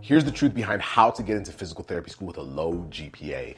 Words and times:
Here's 0.00 0.24
the 0.24 0.30
truth 0.30 0.54
behind 0.54 0.80
how 0.80 1.10
to 1.10 1.22
get 1.22 1.36
into 1.36 1.52
physical 1.52 1.84
therapy 1.84 2.10
school 2.10 2.28
with 2.28 2.36
a 2.36 2.42
low 2.42 2.86
GPA. 2.90 3.56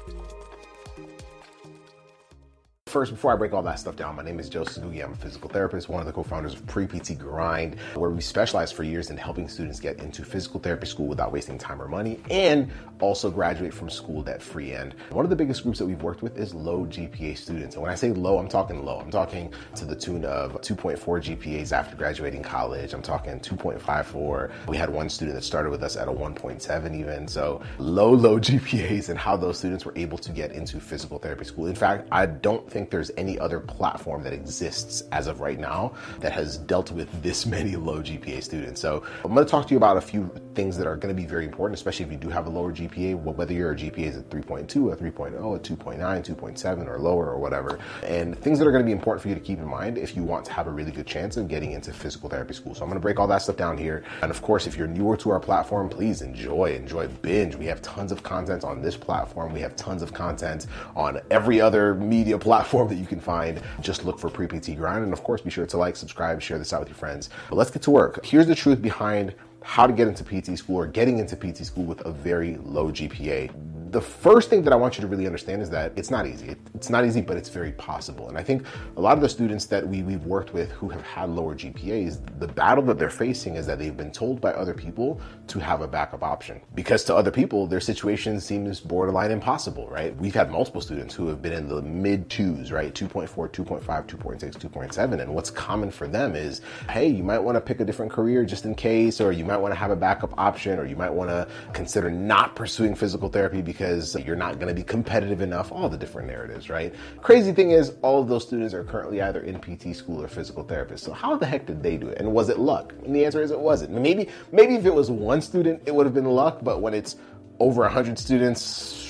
First, 2.94 3.11
before 3.11 3.33
I 3.33 3.36
break 3.36 3.53
all 3.53 3.63
that 3.63 3.80
stuff 3.80 3.95
down, 3.95 4.16
my 4.16 4.22
name 4.22 4.39
is 4.39 4.47
Joe 4.47 4.61
Sunugi. 4.61 5.03
I'm 5.03 5.13
a 5.13 5.16
physical 5.16 5.49
therapist, 5.49 5.89
one 5.89 5.99
of 5.99 6.05
the 6.05 6.11
co-founders 6.11 6.53
of 6.53 6.63
Pre-PT 6.67 7.17
Grind, 7.17 7.80
where 7.95 8.11
we 8.11 8.22
specialize 8.22 8.72
for 8.72 8.83
years 8.83 9.09
in 9.09 9.17
helping 9.17 9.47
students 9.47 9.80
get 9.80 9.97
into 9.97 10.23
physical 10.23 10.59
therapy 10.59 10.86
school 10.86 11.08
without 11.08 11.31
wasting 11.31 11.58
time 11.58 11.81
or 11.81 11.88
money, 11.88 12.19
and 12.30 12.71
also 12.99 13.31
graduate 13.31 13.73
from 13.73 13.89
school 13.89 14.21
debt-free. 14.21 14.73
And 14.73 14.94
one 15.09 15.25
of 15.25 15.31
the 15.31 15.36
biggest 15.36 15.64
groups 15.64 15.80
that 15.80 15.88
we've 15.88 16.03
worked 16.03 16.21
with 16.21 16.38
is 16.38 16.53
low 16.53 16.86
GPA 16.86 17.36
students. 17.36 17.73
And 17.73 17.81
when 17.81 17.91
I 17.91 17.95
say 17.95 18.11
low, 18.11 18.38
I'm 18.38 18.47
talking 18.47 18.86
low. 18.86 18.99
I'm 18.99 19.09
talking 19.09 19.52
to 19.73 19.86
the 19.86 19.95
tune 19.95 20.23
of 20.23 20.61
2.4 20.61 20.99
GPAs 20.99 21.71
after 21.71 21.95
graduating 21.95 22.44
college. 22.44 22.94
I'm 22.94 23.02
talking 23.02 23.39
2.54. 23.39 24.52
We 24.67 24.77
had 24.77 24.91
one 24.91 25.09
student 25.09 25.36
that 25.36 25.41
started 25.41 25.71
with 25.71 25.81
us 25.81 25.97
at 25.97 26.08
a 26.08 26.11
1.7 26.11 26.95
even. 26.95 27.27
So 27.27 27.59
low, 27.80 28.11
low 28.14 28.39
GPAs 28.39 29.09
and 29.09 29.17
how 29.17 29.36
those 29.36 29.58
students 29.58 29.83
were 29.83 29.94
able 29.95 30.19
to 30.19 30.31
get 30.31 30.52
into 30.52 30.80
physical 30.80 31.17
therapy 31.17 31.45
school. 31.45 31.66
In 31.66 31.73
fact, 31.73 32.08
I 32.11 32.27
don't 32.27 32.69
think 32.69 32.83
think 32.84 32.92
there's 32.92 33.12
any 33.16 33.39
other 33.39 33.62
platform 33.62 34.23
that 34.23 34.34
exists 34.34 35.03
as 35.14 35.28
of 35.28 35.39
right 35.39 35.58
now 35.58 35.94
that 36.20 36.34
has 36.34 36.58
dealt 36.58 36.92
with 36.92 37.09
this 37.23 37.45
many 37.56 37.78
low 37.78 38.02
GPA 38.02 38.44
students. 38.44 38.81
So 38.81 39.03
I'm 39.23 39.34
going 39.34 39.45
to 39.45 39.50
talk 39.50 39.67
to 39.67 39.72
you 39.72 39.78
about 39.78 39.95
a 39.95 40.02
few 40.02 40.30
things 40.53 40.78
that 40.78 40.86
are 40.86 40.98
going 40.98 41.16
to 41.16 41.20
be 41.20 41.26
very 41.26 41.45
important, 41.45 41.76
especially 41.76 42.06
if 42.06 42.11
you 42.11 42.17
do 42.17 42.30
have 42.30 42.45
a 42.45 42.50
lower 42.50 42.73
GPA, 42.73 43.16
whether 43.16 43.54
your 43.54 43.73
GPA 43.73 44.00
is 44.00 44.17
at 44.17 44.30
3.2, 44.30 44.92
a 44.92 44.95
3.0, 44.95 45.34
a 45.34 45.59
2.9, 45.59 45.98
2.7, 45.98 46.88
or 46.88 47.00
lower, 47.00 47.30
or 47.30 47.39
whatever. 47.39 47.80
And 48.04 48.38
things 48.38 48.59
that 48.59 48.67
are 48.67 48.72
going 48.72 48.84
to 48.84 48.86
be 48.86 48.92
important 48.92 49.22
for 49.22 49.30
you 49.30 49.36
to 49.36 49.42
keep 49.42 49.59
in 49.59 49.67
mind 49.67 49.98
if 49.98 50.16
you 50.16 50.23
want 50.23 50.45
to 50.45 50.54
have 50.54 50.67
a 50.67 50.72
really 50.72 50.92
good 50.92 51.08
chance 51.08 51.38
of 51.38 51.48
getting 51.48 51.72
into 51.72 51.94
physical 51.94 52.30
therapy 52.30 52.54
school. 52.54 52.76
So 52.76 52.84
I'm 52.84 52.89
going 52.89 53.00
to 53.00 53.02
break 53.02 53.20
all 53.20 53.28
that 53.28 53.42
stuff 53.42 53.56
down 53.56 53.78
here. 53.78 54.04
And 54.22 54.30
of 54.30 54.42
course, 54.42 54.67
if 54.67 54.76
you're 54.76 54.88
newer 54.88 55.16
to 55.17 55.30
our 55.31 55.39
platform, 55.39 55.88
please 55.88 56.22
enjoy, 56.22 56.76
enjoy 56.76 57.08
binge. 57.08 57.56
We 57.56 57.66
have 57.67 57.81
tons 57.81 58.11
of 58.11 58.23
content 58.23 58.66
on 58.66 58.81
this 58.81 58.98
platform. 58.98 59.54
We 59.54 59.61
have 59.61 59.76
tons 59.78 60.02
of 60.02 60.14
content 60.14 60.67
on 60.95 61.22
every 61.31 61.61
other 61.61 61.95
media 61.95 62.38
platform 62.38 62.72
platform 62.73 62.89
that 62.89 62.99
you 62.99 63.05
can 63.05 63.19
find. 63.19 63.61
Just 63.81 64.03
look 64.03 64.17
for 64.17 64.29
Pre 64.29 64.47
PT 64.47 64.75
Grind. 64.75 65.03
And 65.03 65.13
of 65.13 65.23
course, 65.23 65.41
be 65.41 65.52
sure 65.52 65.65
to 65.65 65.77
like, 65.77 65.95
subscribe, 65.95 66.42
share 66.42 66.58
this 66.58 66.73
out 66.73 66.80
with 66.80 66.89
your 66.89 66.95
friends. 66.95 67.30
But 67.49 67.58
let's 67.58 67.70
get 67.70 67.83
to 67.83 67.92
work. 67.92 68.25
Here's 68.25 68.48
the 68.48 68.55
truth 68.55 68.81
behind 68.81 69.36
how 69.61 69.86
to 69.86 69.93
get 69.93 70.08
into 70.08 70.23
PT 70.23 70.58
school 70.58 70.77
or 70.77 70.87
getting 70.87 71.20
into 71.20 71.36
PT 71.36 71.65
school 71.65 71.86
with 71.86 72.02
a 72.05 72.11
very 72.11 72.58
low 72.58 72.92
GPA 72.92 73.52
the 73.93 74.02
first 74.02 74.49
thing 74.49 74.64
that 74.64 74.73
I 74.73 74.76
want 74.76 74.98
you 74.98 75.02
to 75.02 75.08
really 75.08 75.27
understand 75.27 75.61
is 75.61 75.70
that 75.70 75.93
it's 75.95 76.09
not 76.09 76.26
easy. 76.26 76.55
It's 76.73 76.89
not 76.89 77.05
easy, 77.05 77.21
but 77.21 77.37
it's 77.37 77.49
very 77.49 77.73
possible. 77.73 78.27
And 78.27 78.36
I 78.36 78.43
think 78.43 78.65
a 78.98 79.02
lot 79.02 79.17
of 79.17 79.21
the 79.21 79.30
students 79.30 79.67
that 79.67 79.87
we, 79.87 80.02
we've 80.02 80.26
worked 80.26 80.52
with 80.52 80.71
who 80.71 80.89
have 80.89 81.04
had 81.04 81.30
lower 81.30 81.54
GPAs, 81.54 82.20
the 82.39 82.48
battle 82.48 82.83
that 82.86 82.98
they're 82.98 83.11
facing 83.11 83.55
is 83.55 83.67
that 83.67 83.77
they've 83.77 83.95
been 83.95 84.11
told 84.11 84.42
by 84.42 84.52
other 84.54 84.73
people 84.73 85.21
to 85.45 85.59
have 85.59 85.81
a 85.81 85.87
backup 85.87 86.23
option. 86.23 86.59
Because 86.73 87.04
to 87.04 87.15
other 87.15 87.30
people, 87.30 87.67
their 87.67 87.80
situation 87.80 88.42
seems 88.42 88.80
borderline 88.80 89.30
impossible, 89.30 89.87
right? 89.89 90.17
We've 90.17 90.33
had 90.33 90.49
multiple 90.49 90.81
students 90.81 91.14
who 91.14 91.27
have 91.27 91.43
been 91.43 91.54
in 91.54 91.70
the 91.70 91.83
mid 91.83 92.31
twos, 92.31 92.71
right? 92.71 92.95
2.4, 92.95 93.30
2.5, 93.30 93.83
2.6, 93.86 94.58
2.7. 94.58 95.21
And 95.21 95.36
what's 95.36 95.52
common 95.52 95.92
for 95.92 96.08
them 96.08 96.36
is, 96.36 96.61
hey, 96.89 97.08
you 97.08 97.23
might 97.23 97.39
want 97.39 97.58
to 97.58 97.61
pick 97.61 97.80
a 97.80 97.86
different 97.86 98.11
career 98.11 98.43
just 98.43 98.65
in 98.65 98.73
case, 98.73 99.21
or 99.21 99.31
you 99.31 99.45
might 99.45 99.58
want 99.58 99.71
to 99.71 99.80
have 99.80 99.92
a 99.92 99.95
backup 99.95 100.33
option, 100.39 100.80
or 100.80 100.86
you 100.86 100.95
might 100.95 101.14
want 101.14 101.30
to 101.30 101.48
consider 101.73 102.10
not 102.10 102.55
pursuing 102.55 102.95
physical 102.95 103.30
therapy 103.30 103.61
because 103.61 103.83
because 103.83 104.16
you're 104.16 104.38
not 104.38 104.60
going 104.60 104.70
to 104.70 104.73
be 104.73 104.82
competitive 104.83 105.42
enough, 105.42 105.70
all 105.70 105.89
the 105.89 105.98
different 105.98 106.30
narratives, 106.30 106.70
right? 106.70 106.94
Crazy 107.21 107.52
thing 107.52 107.71
is, 107.71 107.94
all 108.02 108.21
of 108.21 108.30
those 108.30 108.44
students 108.44 108.73
are 108.73 108.86
currently 108.86 109.21
either 109.21 109.42
in 109.42 109.60
PT 109.60 109.94
school 109.94 110.23
or 110.23 110.30
physical 110.30 110.64
therapist. 110.64 111.04
So 111.04 111.11
how 111.11 111.36
the 111.36 111.45
heck 111.45 111.66
did 111.66 111.83
they 111.83 111.98
do 111.98 112.08
it? 112.08 112.17
And 112.17 112.32
was 112.32 112.48
it 112.48 112.60
luck? 112.60 112.93
And 113.04 113.14
the 113.14 113.26
answer 113.26 113.42
is 113.42 113.52
it 113.52 113.60
wasn't. 113.60 113.92
Maybe, 113.92 114.30
maybe 114.54 114.76
if 114.76 114.86
it 114.86 114.93
was 114.93 115.11
one 115.11 115.42
student, 115.42 115.82
it 115.86 115.93
would 115.93 116.05
have 116.05 116.14
been 116.14 116.23
luck, 116.23 116.60
but 116.61 116.82
when 116.82 116.93
it's 116.93 117.17
over 117.60 117.82
100 117.82 118.17
students, 118.17 119.02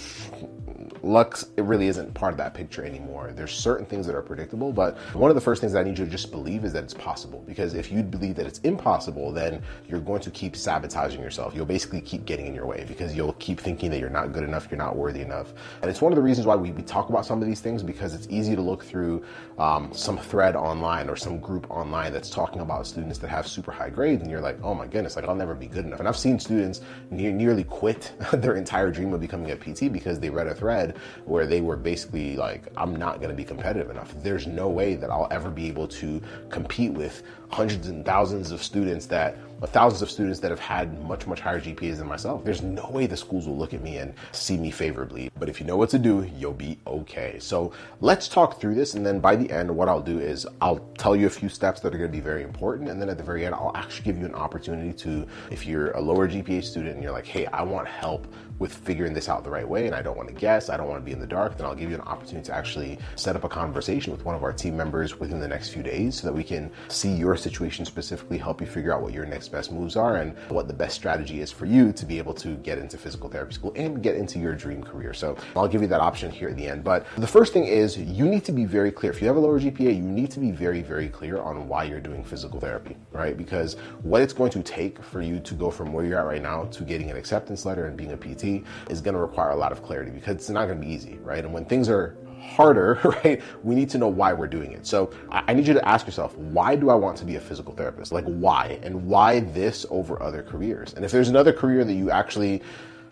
Lux, 1.04 1.46
it 1.58 1.64
really 1.64 1.88
isn't 1.88 2.14
part 2.14 2.32
of 2.32 2.38
that 2.38 2.54
picture 2.54 2.86
anymore. 2.86 3.34
There's 3.36 3.52
certain 3.52 3.86
things 3.86 4.08
that 4.08 4.16
are 4.16 4.22
predictable, 4.22 4.72
but 4.72 4.98
one 5.14 5.30
of 5.30 5.36
the 5.36 5.42
first 5.42 5.60
things 5.60 5.74
that 5.74 5.80
I 5.80 5.84
need 5.84 6.00
you 6.00 6.06
to 6.06 6.12
just 6.12 6.32
believe 6.32 6.64
is 6.64 6.72
that 6.72 6.84
it's 6.86 6.94
possible. 6.94 7.44
Because 7.46 7.74
if 7.74 7.92
you 7.92 8.04
believe 8.04 8.36
that 8.36 8.46
it's 8.46 8.60
impossible, 8.60 9.34
then 9.34 9.62
you're 9.90 10.00
going 10.00 10.22
to 10.22 10.32
keep 10.32 10.56
sabotaging 10.56 11.22
yourself. 11.22 11.54
You'll 11.54 11.66
basically 11.66 12.00
keep 12.00 12.24
getting 12.24 12.48
in 12.48 12.56
your 12.56 12.66
way 12.66 12.86
because 12.88 13.14
you'll 13.14 13.34
keep 13.34 13.60
thinking 13.60 13.92
that 13.92 14.00
you're 14.00 14.10
not 14.10 14.32
good 14.32 14.44
enough, 14.44 14.68
you're 14.72 14.78
not 14.78 14.96
worthy 14.96 15.20
enough. 15.20 15.54
And 15.82 15.92
it's 15.92 16.02
one 16.02 16.14
of 16.14 16.16
the 16.16 16.22
reasons 16.22 16.48
why 16.48 16.56
we, 16.56 16.72
we 16.72 16.84
talk 16.84 17.10
about 17.10 17.26
some 17.26 17.42
of 17.42 17.48
these 17.50 17.60
things 17.60 17.84
because 17.84 18.14
it's 18.14 18.28
easy 18.30 18.56
to 18.56 18.62
look 18.62 18.86
through 18.86 19.26
um, 19.60 19.92
some 19.94 20.18
thread 20.18 20.56
online 20.56 21.10
or 21.10 21.18
some 21.18 21.38
group 21.38 21.70
online 21.70 22.14
that's 22.14 22.30
talking 22.30 22.62
about 22.62 22.88
students 22.88 23.20
that 23.20 23.28
have 23.28 23.46
super 23.46 23.72
high 23.72 23.90
grades, 23.90 24.22
and 24.22 24.32
you're 24.32 24.42
like, 24.42 24.58
oh 24.64 24.74
my 24.74 24.88
goodness, 24.88 25.18
like 25.18 25.26
I'll 25.26 25.36
never 25.36 25.54
be 25.54 25.68
good 25.68 25.86
enough. 25.86 26.00
And 26.00 26.08
I've 26.08 26.18
seen 26.18 26.40
students 26.40 26.82
near, 27.12 27.34
nearly 27.34 27.66
quit 27.66 28.14
their 28.34 28.56
entire 28.56 28.90
dream 28.90 29.14
of 29.14 29.20
becoming 29.20 29.52
a 29.52 29.56
PT 29.58 29.92
because 29.92 30.18
they 30.18 30.30
read 30.30 30.48
a 30.48 30.56
thread 30.56 30.93
where 31.26 31.46
they 31.46 31.62
were 31.62 31.76
basically 31.76 32.36
like, 32.36 32.64
I'm 32.78 32.96
not 32.96 33.18
going 33.18 33.30
to 33.30 33.36
be 33.36 33.44
competitive 33.44 33.90
enough. 33.90 34.14
There's 34.22 34.48
no 34.48 34.70
way 34.70 34.96
that 34.96 35.10
I'll 35.10 35.28
ever 35.32 35.50
be 35.50 35.68
able 35.68 35.88
to 35.90 36.22
compete 36.50 36.92
with 36.92 37.24
hundreds 37.50 37.88
and 37.88 38.06
thousands 38.06 38.52
of 38.52 38.64
students 38.64 39.06
that 39.08 39.38
Uh, 39.62 39.66
thousands 39.66 40.02
of 40.02 40.12
students 40.12 40.40
that 40.40 40.52
have 40.52 40.60
had 40.60 41.02
much 41.04 41.26
much 41.26 41.40
higher 41.40 41.60
GPAs 41.60 41.98
than 41.98 42.08
myself. 42.08 42.44
There's 42.44 42.62
no 42.62 42.90
way 42.90 43.08
the 43.08 43.16
schools 43.16 43.48
will 43.48 43.58
look 43.58 43.74
at 43.74 43.82
me 43.82 43.98
and 43.98 44.14
see 44.32 44.58
me 44.58 44.72
favorably. 44.72 45.32
But 45.40 45.48
if 45.48 45.60
you 45.60 45.66
know 45.66 45.78
what 45.78 45.90
to 45.92 46.00
do, 46.00 46.30
you'll 46.38 46.54
be 46.54 46.78
okay. 46.86 47.38
So 47.40 47.72
let's 48.02 48.28
talk 48.28 48.60
through 48.60 48.76
this, 48.76 48.94
and 48.94 49.06
then 49.06 49.20
by 49.20 49.36
the 49.36 49.50
end, 49.50 49.74
what 49.74 49.88
I'll 49.88 50.02
do 50.02 50.20
is 50.20 50.46
I'll 50.62 50.80
tell 50.98 51.16
you 51.16 51.28
a 51.28 51.30
few 51.30 51.50
steps 51.50 51.80
that 51.82 51.94
are 51.94 51.98
going 51.98 52.12
to 52.12 52.18
be 52.18 52.22
very 52.22 52.44
important, 52.44 52.90
and 52.90 53.02
then 53.02 53.10
at 53.10 53.18
the 53.18 53.24
very 53.24 53.46
end, 53.46 53.56
I'll 53.56 53.76
actually 53.76 54.06
give 54.06 54.18
you 54.18 54.26
an 54.26 54.36
opportunity 54.36 54.92
to, 54.94 55.26
if 55.50 55.66
you're 55.66 55.92
a 55.92 56.02
lower 56.02 56.28
GPA 56.28 56.64
student 56.64 56.96
and 56.96 57.04
you're 57.04 57.14
like, 57.14 57.26
hey, 57.26 57.46
I 57.48 57.64
want 57.64 57.88
help 57.88 58.28
with 58.60 58.74
figuring 58.74 59.14
this 59.14 59.30
out 59.30 59.44
the 59.44 59.50
right 59.50 59.68
way, 59.68 59.88
and 59.88 59.96
I 59.96 60.02
don't 60.02 60.18
want 60.18 60.30
to 60.30 60.36
guess, 60.36 60.70
I 60.70 60.78
don't 60.78 60.88
want 60.88 61.02
to 61.02 61.06
be 61.06 61.12
in 61.12 61.20
the 61.20 61.28
dark, 61.28 61.58
then 61.58 61.66
I'll 61.66 61.76
give 61.76 61.90
you 61.90 61.96
an 61.96 62.02
opportunity 62.02 62.46
to 62.48 62.56
actually 62.56 63.00
set 63.16 63.36
up 63.36 63.44
a 63.44 63.50
conversation 63.50 64.12
with 64.12 64.26
one 64.26 64.36
of 64.36 64.44
our 64.44 64.54
team 64.54 64.76
members 64.76 65.20
within 65.20 65.40
the 65.40 65.48
next 65.48 65.70
few 65.70 65.84
days 65.84 66.20
so 66.20 66.28
that 66.28 66.34
we 66.34 66.44
can 66.44 66.72
see 66.88 67.12
your 67.12 67.36
situation 67.36 67.86
specifically, 67.86 68.38
help 68.38 68.62
you 68.62 68.68
figure 68.68 68.94
out 68.94 69.02
what 69.02 69.14
your 69.14 69.26
next 69.26 69.53
best 69.54 69.72
moves 69.72 69.96
are, 69.96 70.18
and 70.18 70.36
what 70.50 70.68
the 70.68 70.74
best 70.74 70.96
strategy 70.96 71.40
is 71.40 71.52
for 71.52 71.66
you 71.66 71.94
to 71.94 72.06
be 72.06 72.18
able 72.18 72.34
to 72.34 72.56
get 72.58 72.78
into 72.78 72.98
physical 72.98 73.30
therapy 73.30 73.54
school 73.54 73.72
and 73.76 74.04
get 74.04 74.16
into 74.16 74.40
your 74.40 74.54
dream 74.54 74.84
career. 74.84 75.14
So 75.14 75.38
I'll 75.56 75.68
give 75.68 75.82
you 75.82 75.88
that 75.88 76.02
option 76.02 76.32
here 76.32 76.50
at 76.50 76.58
the 76.58 76.68
end. 76.68 76.84
But 76.84 77.06
the 77.18 77.28
first 77.28 77.54
thing 77.54 77.66
is 77.66 77.98
you 77.98 78.26
need 78.26 78.44
to 78.46 78.52
be 78.52 78.66
very 78.66 78.92
clear. 78.92 79.12
If 79.12 79.22
you 79.22 79.28
have 79.28 79.38
a 79.38 79.40
lower 79.40 79.60
GPA, 79.60 79.96
you 79.96 80.02
need 80.02 80.32
to 80.32 80.40
be 80.40 80.52
very, 80.52 80.82
very 80.82 81.08
clear 81.08 81.40
on 81.40 81.68
why 81.68 81.84
you're 81.84 82.02
doing 82.02 82.24
physical 82.24 82.60
therapy, 82.60 82.98
right? 83.12 83.38
Because 83.38 83.76
what 84.02 84.22
it's 84.22 84.34
going 84.34 84.52
to 84.52 84.64
take 84.64 85.02
for 85.04 85.22
you 85.22 85.40
to 85.40 85.54
go 85.54 85.70
from 85.70 85.94
where 85.94 86.04
you're 86.04 86.20
at 86.20 86.26
right 86.26 86.42
now 86.42 86.64
to 86.66 86.84
getting 86.84 87.12
an 87.12 87.18
acceptance 87.18 87.66
letter 87.66 87.86
and 87.86 87.96
being 87.96 88.12
a 88.12 88.18
PT 88.18 88.66
is 88.90 89.02
going 89.02 89.14
to 89.14 89.22
require 89.22 89.52
a 89.52 89.56
lot 89.56 89.72
of 89.72 89.84
clarity 89.84 90.12
because 90.12 90.36
it's 90.36 90.50
not 90.50 90.66
going 90.66 90.82
to 90.82 90.86
be 90.86 90.92
easy, 90.92 91.20
right? 91.22 91.46
And 91.46 91.54
when 91.54 91.66
things 91.66 91.90
are 91.90 92.18
harder, 92.44 93.00
right? 93.24 93.42
We 93.64 93.76
need 93.76 93.90
to 93.92 93.98
know 93.98 94.08
why 94.08 94.34
we're 94.34 94.48
doing 94.48 94.72
it. 94.72 94.86
So 94.86 95.12
I 95.30 95.54
need 95.54 95.68
you 95.68 95.74
to 95.74 95.88
ask 95.88 96.06
yourself, 96.06 96.38
why 96.38 96.76
do 96.76 96.90
I 96.90 96.96
want 96.96 97.18
to 97.18 97.26
be 97.26 97.36
a 97.36 97.42
physical 97.42 97.74
therapist? 97.74 98.12
Like, 98.12 98.26
why? 98.26 98.80
And 98.84 99.08
why 99.08 99.42
this 99.42 99.86
over 99.90 100.22
other 100.22 100.44
careers? 100.44 100.94
And 100.94 101.04
if 101.04 101.12
there's 101.12 101.30
another 101.30 101.54
career 101.54 101.84
that 101.84 101.94
you 101.94 102.12
actually 102.12 102.62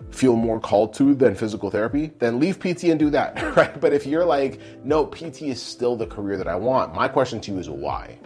feel 0.10 0.36
more 0.36 0.60
called 0.60 0.94
to 0.96 1.14
than 1.14 1.36
physical 1.36 1.70
therapy, 1.70 2.12
then 2.20 2.40
leave 2.40 2.60
PT 2.60 2.86
and 2.86 3.00
do 3.00 3.10
that, 3.12 3.56
right? 3.56 3.80
But 3.80 3.94
if 3.94 4.06
you're 4.06 4.26
like, 4.26 4.60
no, 4.84 5.06
PT 5.06 5.44
is 5.44 5.62
still 5.62 5.96
the 5.96 6.08
career 6.08 6.38
that 6.38 6.48
I 6.48 6.56
want, 6.56 6.94
my 6.94 7.08
question 7.08 7.40
to 7.42 7.52
you 7.52 7.60
is 7.60 7.70
why? 7.70 8.18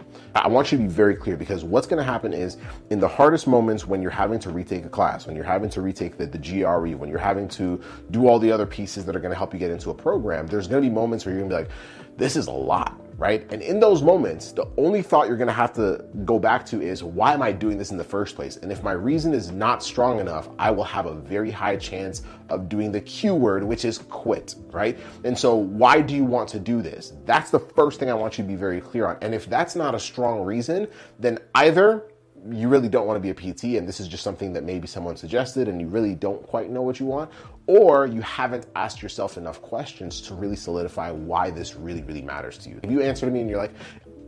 I 0.44 0.48
want 0.48 0.70
you 0.70 0.78
to 0.78 0.84
be 0.84 0.88
very 0.88 1.14
clear 1.14 1.36
because 1.36 1.64
what's 1.64 1.86
going 1.86 1.98
to 1.98 2.04
happen 2.04 2.32
is 2.32 2.56
in 2.90 3.00
the 3.00 3.08
hardest 3.08 3.46
moments 3.46 3.86
when 3.86 4.02
you're 4.02 4.10
having 4.10 4.38
to 4.40 4.50
retake 4.50 4.84
a 4.84 4.88
class, 4.88 5.26
when 5.26 5.36
you're 5.36 5.44
having 5.44 5.70
to 5.70 5.80
retake 5.80 6.18
the, 6.18 6.26
the 6.26 6.38
GRE, 6.38 6.96
when 6.96 7.08
you're 7.08 7.18
having 7.18 7.48
to 7.48 7.80
do 8.10 8.26
all 8.28 8.38
the 8.38 8.52
other 8.52 8.66
pieces 8.66 9.04
that 9.06 9.16
are 9.16 9.20
going 9.20 9.32
to 9.32 9.36
help 9.36 9.52
you 9.52 9.58
get 9.58 9.70
into 9.70 9.90
a 9.90 9.94
program, 9.94 10.46
there's 10.46 10.66
going 10.68 10.82
to 10.82 10.88
be 10.88 10.94
moments 10.94 11.24
where 11.24 11.34
you're 11.34 11.46
going 11.46 11.50
to 11.50 11.56
be 11.56 11.62
like, 11.62 12.18
this 12.18 12.36
is 12.36 12.48
a 12.48 12.52
lot 12.52 13.00
right? 13.18 13.46
And 13.50 13.62
in 13.62 13.80
those 13.80 14.02
moments, 14.02 14.52
the 14.52 14.68
only 14.76 15.02
thought 15.02 15.28
you're 15.28 15.36
gonna 15.36 15.52
have 15.52 15.72
to 15.74 16.04
go 16.24 16.38
back 16.38 16.66
to 16.66 16.82
is 16.82 17.02
why 17.02 17.32
am 17.32 17.42
I 17.42 17.52
doing 17.52 17.78
this 17.78 17.90
in 17.90 17.96
the 17.96 18.04
first 18.04 18.36
place? 18.36 18.56
And 18.58 18.70
if 18.70 18.82
my 18.82 18.92
reason 18.92 19.32
is 19.32 19.50
not 19.50 19.82
strong 19.82 20.20
enough, 20.20 20.48
I 20.58 20.70
will 20.70 20.84
have 20.84 21.06
a 21.06 21.14
very 21.14 21.50
high 21.50 21.76
chance 21.76 22.22
of 22.50 22.68
doing 22.68 22.92
the 22.92 23.00
Q 23.00 23.34
word, 23.34 23.64
which 23.64 23.84
is 23.84 23.98
quit, 23.98 24.54
right? 24.70 24.98
And 25.24 25.36
so, 25.38 25.54
why 25.54 26.00
do 26.00 26.14
you 26.14 26.24
want 26.24 26.48
to 26.50 26.60
do 26.60 26.82
this? 26.82 27.14
That's 27.24 27.50
the 27.50 27.60
first 27.60 27.98
thing 27.98 28.10
I 28.10 28.14
want 28.14 28.38
you 28.38 28.44
to 28.44 28.48
be 28.48 28.56
very 28.56 28.80
clear 28.80 29.06
on. 29.06 29.16
And 29.22 29.34
if 29.34 29.46
that's 29.46 29.74
not 29.74 29.94
a 29.94 30.00
strong 30.00 30.42
reason, 30.42 30.86
then 31.18 31.38
either 31.54 32.04
you 32.52 32.68
really 32.68 32.88
don't 32.88 33.06
want 33.06 33.16
to 33.16 33.20
be 33.20 33.30
a 33.30 33.34
PT 33.34 33.76
and 33.76 33.88
this 33.88 34.00
is 34.00 34.08
just 34.08 34.22
something 34.22 34.52
that 34.52 34.64
maybe 34.64 34.86
someone 34.86 35.16
suggested 35.16 35.68
and 35.68 35.80
you 35.80 35.88
really 35.88 36.14
don't 36.14 36.42
quite 36.46 36.70
know 36.70 36.82
what 36.82 37.00
you 37.00 37.06
want, 37.06 37.30
or 37.66 38.06
you 38.06 38.20
haven't 38.22 38.66
asked 38.76 39.02
yourself 39.02 39.36
enough 39.36 39.60
questions 39.62 40.20
to 40.22 40.34
really 40.34 40.56
solidify 40.56 41.10
why 41.10 41.50
this 41.50 41.74
really, 41.76 42.02
really 42.02 42.22
matters 42.22 42.58
to 42.58 42.70
you. 42.70 42.80
If 42.82 42.90
you 42.90 43.02
answer 43.02 43.26
to 43.26 43.32
me 43.32 43.40
and 43.40 43.50
you're 43.50 43.58
like, 43.58 43.74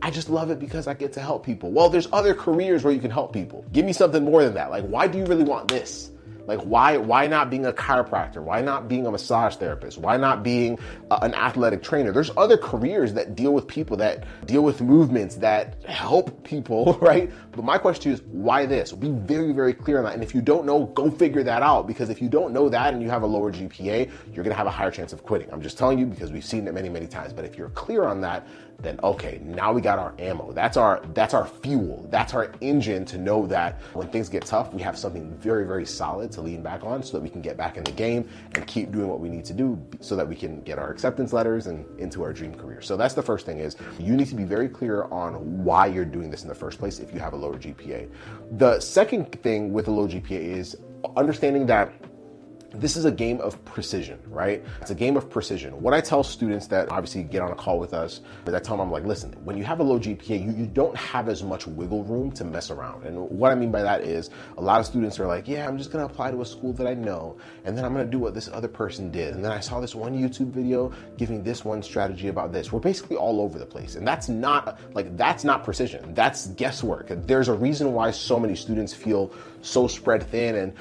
I 0.01 0.11
just 0.11 0.29
love 0.29 0.49
it 0.49 0.59
because 0.59 0.87
I 0.87 0.93
get 0.93 1.11
to 1.13 1.21
help 1.21 1.45
people. 1.45 1.71
Well, 1.71 1.89
there's 1.89 2.07
other 2.13 2.33
careers 2.33 2.83
where 2.83 2.93
you 2.93 3.01
can 3.01 3.11
help 3.11 3.33
people. 3.33 3.65
Give 3.73 3.85
me 3.85 3.93
something 3.93 4.23
more 4.23 4.43
than 4.43 4.53
that. 4.53 4.69
Like, 4.69 4.85
why 4.85 5.07
do 5.07 5.17
you 5.17 5.25
really 5.25 5.43
want 5.43 5.67
this? 5.67 6.11
Like 6.47 6.61
why 6.61 6.97
why 6.97 7.27
not 7.27 7.49
being 7.49 7.65
a 7.65 7.71
chiropractor? 7.71 8.41
Why 8.41 8.61
not 8.61 8.87
being 8.87 9.05
a 9.05 9.11
massage 9.11 9.55
therapist? 9.55 9.97
Why 9.97 10.17
not 10.17 10.43
being 10.43 10.79
a, 11.11 11.19
an 11.21 11.33
athletic 11.33 11.83
trainer? 11.83 12.11
There's 12.11 12.31
other 12.37 12.57
careers 12.57 13.13
that 13.13 13.35
deal 13.35 13.53
with 13.53 13.67
people 13.67 13.97
that 13.97 14.25
deal 14.45 14.63
with 14.63 14.81
movements 14.81 15.35
that 15.35 15.83
help 15.85 16.43
people, 16.43 16.93
right? 17.01 17.31
But 17.51 17.63
my 17.63 17.77
question 17.77 18.11
is 18.11 18.21
why 18.23 18.65
this? 18.65 18.91
Be 18.91 19.09
very 19.09 19.51
very 19.51 19.73
clear 19.73 19.99
on 19.99 20.05
that. 20.05 20.13
And 20.13 20.23
if 20.23 20.33
you 20.33 20.41
don't 20.41 20.65
know, 20.65 20.85
go 20.85 21.11
figure 21.11 21.43
that 21.43 21.61
out 21.61 21.87
because 21.87 22.09
if 22.09 22.21
you 22.21 22.29
don't 22.29 22.53
know 22.53 22.69
that 22.69 22.93
and 22.93 23.01
you 23.01 23.09
have 23.09 23.23
a 23.23 23.27
lower 23.27 23.51
GPA, 23.51 24.09
you're 24.33 24.43
going 24.43 24.49
to 24.49 24.55
have 24.55 24.67
a 24.67 24.71
higher 24.71 24.91
chance 24.91 25.13
of 25.13 25.23
quitting. 25.23 25.51
I'm 25.51 25.61
just 25.61 25.77
telling 25.77 25.99
you 25.99 26.05
because 26.05 26.31
we've 26.31 26.45
seen 26.45 26.67
it 26.67 26.73
many 26.73 26.89
many 26.89 27.07
times. 27.07 27.33
But 27.33 27.45
if 27.45 27.57
you're 27.57 27.69
clear 27.69 28.05
on 28.05 28.21
that, 28.21 28.47
then 28.81 28.99
okay, 29.03 29.41
now 29.43 29.73
we 29.73 29.81
got 29.81 29.99
our 29.99 30.13
ammo. 30.19 30.51
That's 30.51 30.77
our 30.77 31.01
that's 31.13 31.33
our 31.33 31.45
fuel. 31.45 32.07
That's 32.09 32.33
our 32.33 32.51
engine 32.61 33.05
to 33.05 33.17
know 33.17 33.45
that 33.47 33.81
when 33.93 34.09
things 34.09 34.29
get 34.29 34.45
tough, 34.45 34.73
we 34.73 34.81
have 34.81 34.97
something 34.97 35.31
very 35.37 35.65
very 35.65 35.85
solid 35.85 36.31
to 36.33 36.41
lean 36.41 36.61
back 36.61 36.83
on 36.83 37.03
so 37.03 37.17
that 37.17 37.23
we 37.23 37.29
can 37.29 37.41
get 37.41 37.57
back 37.57 37.77
in 37.77 37.83
the 37.83 37.91
game 37.91 38.29
and 38.55 38.65
keep 38.67 38.91
doing 38.91 39.07
what 39.07 39.19
we 39.19 39.29
need 39.29 39.45
to 39.45 39.53
do 39.53 39.81
so 39.99 40.15
that 40.15 40.27
we 40.27 40.35
can 40.35 40.61
get 40.61 40.79
our 40.79 40.91
acceptance 40.91 41.33
letters 41.33 41.67
and 41.67 41.85
into 41.99 42.23
our 42.23 42.33
dream 42.33 42.53
career. 42.55 42.81
So 42.81 42.97
that's 42.97 43.13
the 43.13 43.23
first 43.23 43.45
thing 43.45 43.59
is 43.59 43.75
you 43.99 44.15
need 44.15 44.27
to 44.27 44.35
be 44.35 44.43
very 44.43 44.69
clear 44.69 45.03
on 45.05 45.63
why 45.63 45.87
you're 45.87 46.05
doing 46.05 46.29
this 46.29 46.43
in 46.43 46.47
the 46.49 46.55
first 46.55 46.79
place 46.79 46.99
if 46.99 47.13
you 47.13 47.19
have 47.19 47.33
a 47.33 47.37
lower 47.37 47.57
GPA. 47.57 48.09
The 48.51 48.79
second 48.79 49.31
thing 49.41 49.73
with 49.73 49.87
a 49.87 49.91
low 49.91 50.07
GPA 50.07 50.31
is 50.31 50.77
understanding 51.15 51.65
that 51.67 51.93
this 52.71 52.95
is 52.95 53.05
a 53.05 53.11
game 53.11 53.41
of 53.41 53.63
precision, 53.65 54.19
right? 54.27 54.63
It's 54.81 54.91
a 54.91 54.95
game 54.95 55.17
of 55.17 55.29
precision. 55.29 55.81
What 55.81 55.93
I 55.93 56.01
tell 56.01 56.23
students 56.23 56.67
that 56.67 56.89
obviously 56.91 57.23
get 57.23 57.41
on 57.41 57.51
a 57.51 57.55
call 57.55 57.79
with 57.79 57.93
us, 57.93 58.21
is 58.45 58.53
I 58.53 58.59
tell 58.59 58.77
them, 58.77 58.87
I'm 58.87 58.91
like, 58.91 59.05
listen, 59.05 59.33
when 59.43 59.57
you 59.57 59.63
have 59.63 59.79
a 59.79 59.83
low 59.83 59.99
GPA, 59.99 60.43
you, 60.45 60.51
you 60.51 60.67
don't 60.67 60.95
have 60.95 61.29
as 61.29 61.43
much 61.43 61.65
wiggle 61.67 62.03
room 62.03 62.31
to 62.33 62.43
mess 62.43 62.69
around. 62.69 63.05
And 63.05 63.17
what 63.29 63.51
I 63.51 63.55
mean 63.55 63.71
by 63.71 63.81
that 63.81 64.01
is 64.01 64.29
a 64.57 64.61
lot 64.61 64.79
of 64.79 64.85
students 64.85 65.19
are 65.19 65.27
like, 65.27 65.47
yeah, 65.47 65.67
I'm 65.67 65.77
just 65.77 65.91
gonna 65.91 66.05
apply 66.05 66.31
to 66.31 66.41
a 66.41 66.45
school 66.45 66.73
that 66.73 66.87
I 66.87 66.93
know, 66.93 67.37
and 67.65 67.77
then 67.77 67.85
I'm 67.85 67.93
gonna 67.93 68.05
do 68.05 68.19
what 68.19 68.33
this 68.33 68.47
other 68.49 68.67
person 68.67 69.11
did. 69.11 69.33
And 69.33 69.43
then 69.43 69.51
I 69.51 69.59
saw 69.59 69.79
this 69.79 69.95
one 69.95 70.17
YouTube 70.17 70.51
video 70.51 70.91
giving 71.17 71.43
this 71.43 71.65
one 71.65 71.81
strategy 71.81 72.27
about 72.27 72.51
this. 72.51 72.71
We're 72.71 72.79
basically 72.79 73.17
all 73.17 73.41
over 73.41 73.57
the 73.57 73.65
place. 73.65 73.95
And 73.95 74.07
that's 74.07 74.29
not 74.29 74.79
like 74.93 75.15
that's 75.17 75.43
not 75.43 75.63
precision. 75.63 76.13
That's 76.13 76.47
guesswork. 76.47 77.07
There's 77.09 77.47
a 77.47 77.53
reason 77.53 77.93
why 77.93 78.11
so 78.11 78.39
many 78.39 78.55
students 78.55 78.93
feel 78.93 79.31
so 79.61 79.87
spread 79.87 80.23
thin 80.23 80.55
and 80.55 80.73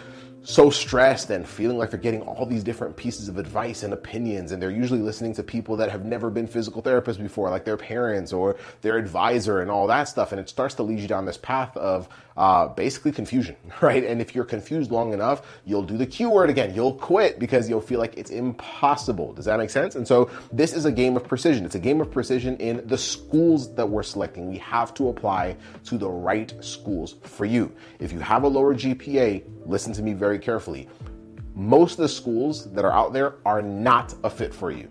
so 0.48 0.70
stressed 0.70 1.28
and 1.28 1.46
feeling 1.46 1.76
like 1.76 1.90
they're 1.90 2.00
getting 2.00 2.22
all 2.22 2.46
these 2.46 2.64
different 2.64 2.96
pieces 2.96 3.28
of 3.28 3.36
advice 3.36 3.82
and 3.82 3.92
opinions 3.92 4.50
and 4.50 4.62
they're 4.62 4.70
usually 4.70 5.00
listening 5.00 5.34
to 5.34 5.42
people 5.42 5.76
that 5.76 5.90
have 5.90 6.06
never 6.06 6.30
been 6.30 6.46
physical 6.46 6.82
therapists 6.82 7.20
before 7.20 7.50
like 7.50 7.66
their 7.66 7.76
parents 7.76 8.32
or 8.32 8.56
their 8.80 8.96
advisor 8.96 9.60
and 9.60 9.70
all 9.70 9.86
that 9.86 10.04
stuff 10.04 10.32
and 10.32 10.40
it 10.40 10.48
starts 10.48 10.74
to 10.74 10.82
lead 10.82 10.98
you 10.98 11.06
down 11.06 11.26
this 11.26 11.36
path 11.36 11.76
of 11.76 12.08
uh, 12.38 12.66
basically 12.68 13.12
confusion 13.12 13.54
right? 13.82 14.04
And 14.04 14.22
if 14.22 14.34
you're 14.34 14.46
confused 14.46 14.90
long 14.90 15.12
enough 15.12 15.42
you'll 15.66 15.82
do 15.82 15.98
the 15.98 16.06
q 16.06 16.30
word 16.30 16.48
again. 16.48 16.74
You'll 16.74 16.94
quit 16.94 17.38
because 17.38 17.68
you'll 17.68 17.82
feel 17.82 17.98
like 17.98 18.16
it's 18.16 18.30
impossible. 18.30 19.34
Does 19.34 19.44
that 19.44 19.58
make 19.58 19.68
sense? 19.68 19.96
And 19.96 20.08
so 20.08 20.30
this 20.50 20.72
is 20.72 20.86
a 20.86 20.92
game 20.92 21.14
of 21.14 21.24
precision. 21.28 21.66
It's 21.66 21.74
a 21.74 21.78
game 21.78 22.00
of 22.00 22.10
precision 22.10 22.56
in 22.56 22.86
the 22.86 22.96
schools 22.96 23.74
that 23.74 23.86
we're 23.86 24.02
selecting. 24.02 24.48
We 24.48 24.56
have 24.58 24.94
to 24.94 25.10
apply 25.10 25.56
to 25.84 25.98
the 25.98 26.08
right 26.08 26.54
schools 26.64 27.16
for 27.22 27.44
you. 27.44 27.70
If 27.98 28.14
you 28.14 28.20
have 28.20 28.44
a 28.44 28.48
lower 28.48 28.74
gpa 28.74 29.44
listen 29.68 29.92
to 29.92 30.02
me 30.02 30.14
very 30.14 30.37
very 30.38 30.44
carefully. 30.44 30.88
Most 31.54 31.92
of 31.92 31.98
the 31.98 32.08
schools 32.08 32.70
that 32.72 32.84
are 32.84 32.92
out 32.92 33.12
there 33.12 33.34
are 33.44 33.60
not 33.62 34.14
a 34.22 34.30
fit 34.30 34.54
for 34.54 34.70
you. 34.70 34.88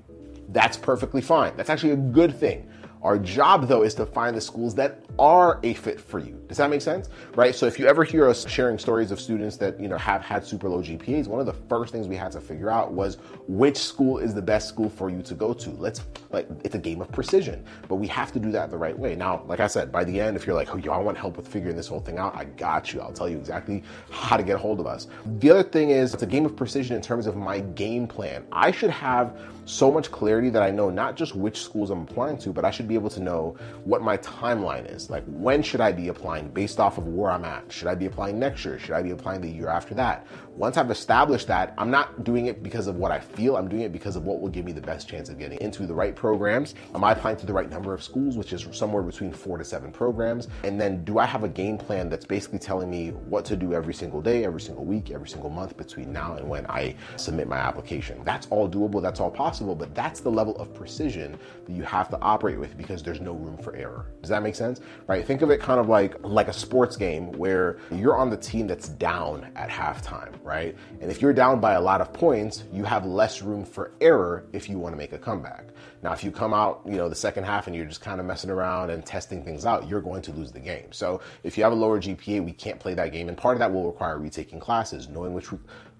That's 0.49 0.77
perfectly 0.77 1.21
fine. 1.21 1.55
That's 1.55 1.69
actually 1.69 1.94
a 1.94 1.97
good 1.97 2.35
thing. 2.38 2.69
Our 3.01 3.17
job, 3.17 3.67
though, 3.67 3.83
is 3.83 3.94
to 3.95 4.05
find 4.05 4.35
the 4.35 4.41
schools 4.41 4.75
that 4.75 5.03
are 5.19 5.59
a 5.63 5.73
fit 5.73 5.99
for 5.99 6.19
you. 6.19 6.41
Does 6.47 6.57
that 6.57 6.69
make 6.69 6.81
sense? 6.81 7.09
Right? 7.35 7.55
So 7.55 7.65
if 7.65 7.79
you 7.79 7.88
ever 7.88 8.03
hear 8.03 8.27
us 8.27 8.47
sharing 8.47 8.77
stories 8.77 9.11
of 9.11 9.19
students 9.19 9.57
that, 9.57 9.79
you 9.79 9.88
know, 9.88 9.97
have 9.97 10.21
had 10.21 10.45
super 10.45 10.69
low 10.69 10.81
GPAs, 10.81 11.27
one 11.27 11.39
of 11.39 11.45
the 11.45 11.53
first 11.53 11.91
things 11.91 12.07
we 12.07 12.15
had 12.15 12.31
to 12.33 12.41
figure 12.41 12.69
out 12.69 12.94
was 12.94 13.17
which 13.47 13.77
school 13.77 14.17
is 14.17 14.33
the 14.33 14.41
best 14.41 14.67
school 14.67 14.89
for 14.89 15.09
you 15.09 15.21
to 15.23 15.33
go 15.33 15.53
to. 15.53 15.69
Let's 15.71 16.01
like 16.31 16.47
it's 16.63 16.75
a 16.75 16.79
game 16.79 17.01
of 17.01 17.11
precision, 17.11 17.63
but 17.88 17.95
we 17.95 18.07
have 18.07 18.31
to 18.33 18.39
do 18.39 18.51
that 18.51 18.69
the 18.69 18.77
right 18.77 18.97
way. 18.97 19.15
Now, 19.15 19.44
like 19.47 19.59
I 19.59 19.67
said, 19.67 19.91
by 19.91 20.03
the 20.03 20.19
end, 20.19 20.35
if 20.35 20.45
you're 20.45 20.55
like, 20.55 20.73
oh, 20.73 20.77
yo, 20.77 20.91
I 20.91 20.97
want 20.97 21.17
help 21.17 21.38
with 21.38 21.47
figuring 21.47 21.75
this 21.75 21.88
whole 21.88 21.99
thing 21.99 22.17
out, 22.17 22.35
I 22.35 22.45
got 22.45 22.94
you. 22.94 23.01
I'll 23.01 23.13
tell 23.13 23.29
you 23.29 23.38
exactly 23.38 23.83
how 24.11 24.38
to 24.38 24.44
get 24.44 24.55
a 24.55 24.59
hold 24.59 24.79
of 24.79 24.88
us. 24.88 25.07
The 25.39 25.49
other 25.49 25.63
thing 25.63 25.91
is 25.91 26.13
it's 26.13 26.23
a 26.23 26.27
game 26.27 26.45
of 26.45 26.55
precision 26.55 26.95
in 26.95 27.01
terms 27.01 27.27
of 27.27 27.35
my 27.35 27.59
game 27.59 28.07
plan. 28.07 28.45
I 28.51 28.71
should 28.71 28.89
have 28.89 29.38
so 29.65 29.91
much 29.91 30.11
clarity 30.11 30.49
that 30.49 30.63
I 30.63 30.71
know 30.71 30.89
not 30.89 31.15
just 31.15 31.35
which 31.35 31.61
schools 31.61 31.89
I'm 31.89 32.03
applying 32.03 32.38
to, 32.39 32.53
but 32.53 32.63
I 32.63 32.71
should 32.71 32.86
be 32.87 32.95
able 32.95 33.09
to 33.11 33.19
know 33.19 33.55
what 33.83 34.01
my 34.01 34.17
timeline 34.17 34.91
is. 34.93 35.09
Like, 35.09 35.23
when 35.25 35.61
should 35.61 35.81
I 35.81 35.91
be 35.91 36.07
applying 36.07 36.49
based 36.49 36.79
off 36.79 36.97
of 36.97 37.07
where 37.07 37.31
I'm 37.31 37.45
at? 37.45 37.71
Should 37.71 37.87
I 37.87 37.95
be 37.95 38.05
applying 38.05 38.39
next 38.39 38.65
year? 38.65 38.79
Should 38.79 38.95
I 38.95 39.01
be 39.01 39.11
applying 39.11 39.41
the 39.41 39.49
year 39.49 39.67
after 39.67 39.93
that? 39.95 40.25
Once 40.57 40.75
I've 40.75 40.89
established 40.89 41.47
that, 41.47 41.75
I'm 41.77 41.91
not 41.91 42.23
doing 42.23 42.47
it 42.47 42.63
because 42.63 42.87
of 42.87 42.95
what 42.95 43.11
I 43.11 43.19
feel, 43.19 43.57
I'm 43.57 43.67
doing 43.67 43.83
it 43.83 43.91
because 43.91 44.15
of 44.15 44.25
what 44.25 44.41
will 44.41 44.49
give 44.49 44.65
me 44.65 44.71
the 44.71 44.81
best 44.81 45.07
chance 45.07 45.29
of 45.29 45.37
getting 45.37 45.59
into 45.61 45.85
the 45.85 45.93
right 45.93 46.15
programs. 46.15 46.73
Am 46.95 47.03
I 47.03 47.11
applying 47.11 47.37
to 47.37 47.45
the 47.45 47.53
right 47.53 47.69
number 47.69 47.93
of 47.93 48.01
schools, 48.01 48.37
which 48.37 48.53
is 48.53 48.67
somewhere 48.71 49.03
between 49.03 49.31
four 49.31 49.59
to 49.59 49.63
seven 49.63 49.91
programs? 49.91 50.47
And 50.63 50.81
then 50.81 51.03
do 51.03 51.19
I 51.19 51.25
have 51.25 51.43
a 51.43 51.47
game 51.47 51.77
plan 51.77 52.09
that's 52.09 52.25
basically 52.25 52.57
telling 52.57 52.89
me 52.89 53.09
what 53.09 53.45
to 53.45 53.55
do 53.55 53.73
every 53.73 53.93
single 53.93 54.19
day, 54.19 54.45
every 54.45 54.61
single 54.61 54.83
week, 54.83 55.11
every 55.11 55.29
single 55.29 55.51
month 55.51 55.77
between 55.77 56.11
now 56.11 56.35
and 56.35 56.49
when 56.49 56.65
I 56.67 56.95
submit 57.17 57.47
my 57.47 57.57
application? 57.57 58.23
That's 58.23 58.47
all 58.49 58.67
doable, 58.67 59.01
that's 59.01 59.19
all 59.19 59.31
possible, 59.31 59.75
but 59.75 59.94
that's 59.94 60.21
the 60.21 60.31
level 60.31 60.56
of 60.57 60.73
precision 60.73 61.37
that 61.65 61.73
you 61.73 61.83
have 61.83 62.09
to 62.09 62.19
operate 62.21 62.59
with 62.59 62.76
because 62.77 63.03
there's 63.03 63.21
no 63.21 63.33
room 63.33 63.57
for 63.57 63.75
error. 63.75 64.05
Does 64.21 64.29
that 64.29 64.43
make 64.43 64.55
sense? 64.55 64.81
Right? 65.07 65.25
Think 65.25 65.41
of 65.41 65.49
it 65.49 65.59
kind 65.59 65.79
of 65.79 65.89
like 65.89 66.15
like 66.23 66.47
a 66.47 66.53
sports 66.53 66.95
game 66.95 67.31
where 67.33 67.79
you're 67.91 68.17
on 68.17 68.29
the 68.29 68.37
team 68.37 68.67
that's 68.67 68.89
down 68.89 69.49
at 69.55 69.69
halftime, 69.69 70.33
right? 70.43 70.75
And 71.01 71.11
if 71.11 71.21
you're 71.21 71.33
down 71.33 71.59
by 71.59 71.73
a 71.73 71.81
lot 71.81 72.01
of 72.01 72.13
points, 72.13 72.63
you 72.71 72.83
have 72.83 73.05
less 73.05 73.41
room 73.41 73.65
for 73.65 73.91
error 74.01 74.45
if 74.53 74.69
you 74.69 74.79
want 74.79 74.93
to 74.93 74.97
make 74.97 75.13
a 75.13 75.17
comeback. 75.17 75.69
Now, 76.03 76.13
if 76.13 76.23
you 76.23 76.31
come 76.31 76.53
out, 76.53 76.81
you 76.85 76.95
know, 76.95 77.09
the 77.09 77.15
second 77.15 77.45
half 77.45 77.67
and 77.67 77.75
you're 77.75 77.85
just 77.85 78.01
kind 78.01 78.19
of 78.19 78.25
messing 78.25 78.49
around 78.49 78.91
and 78.91 79.05
testing 79.05 79.43
things 79.43 79.65
out, 79.65 79.87
you're 79.87 80.01
going 80.01 80.21
to 80.23 80.31
lose 80.31 80.51
the 80.51 80.59
game. 80.59 80.91
So 80.91 81.21
if 81.43 81.57
you 81.57 81.63
have 81.63 81.73
a 81.73 81.75
lower 81.75 81.99
GPA, 81.99 82.45
we 82.45 82.51
can't 82.51 82.79
play 82.79 82.93
that 82.93 83.11
game. 83.11 83.29
And 83.29 83.37
part 83.37 83.55
of 83.55 83.59
that 83.59 83.73
will 83.73 83.85
require 83.85 84.19
retaking 84.19 84.59
classes, 84.59 85.09
knowing 85.09 85.33
which 85.33 85.47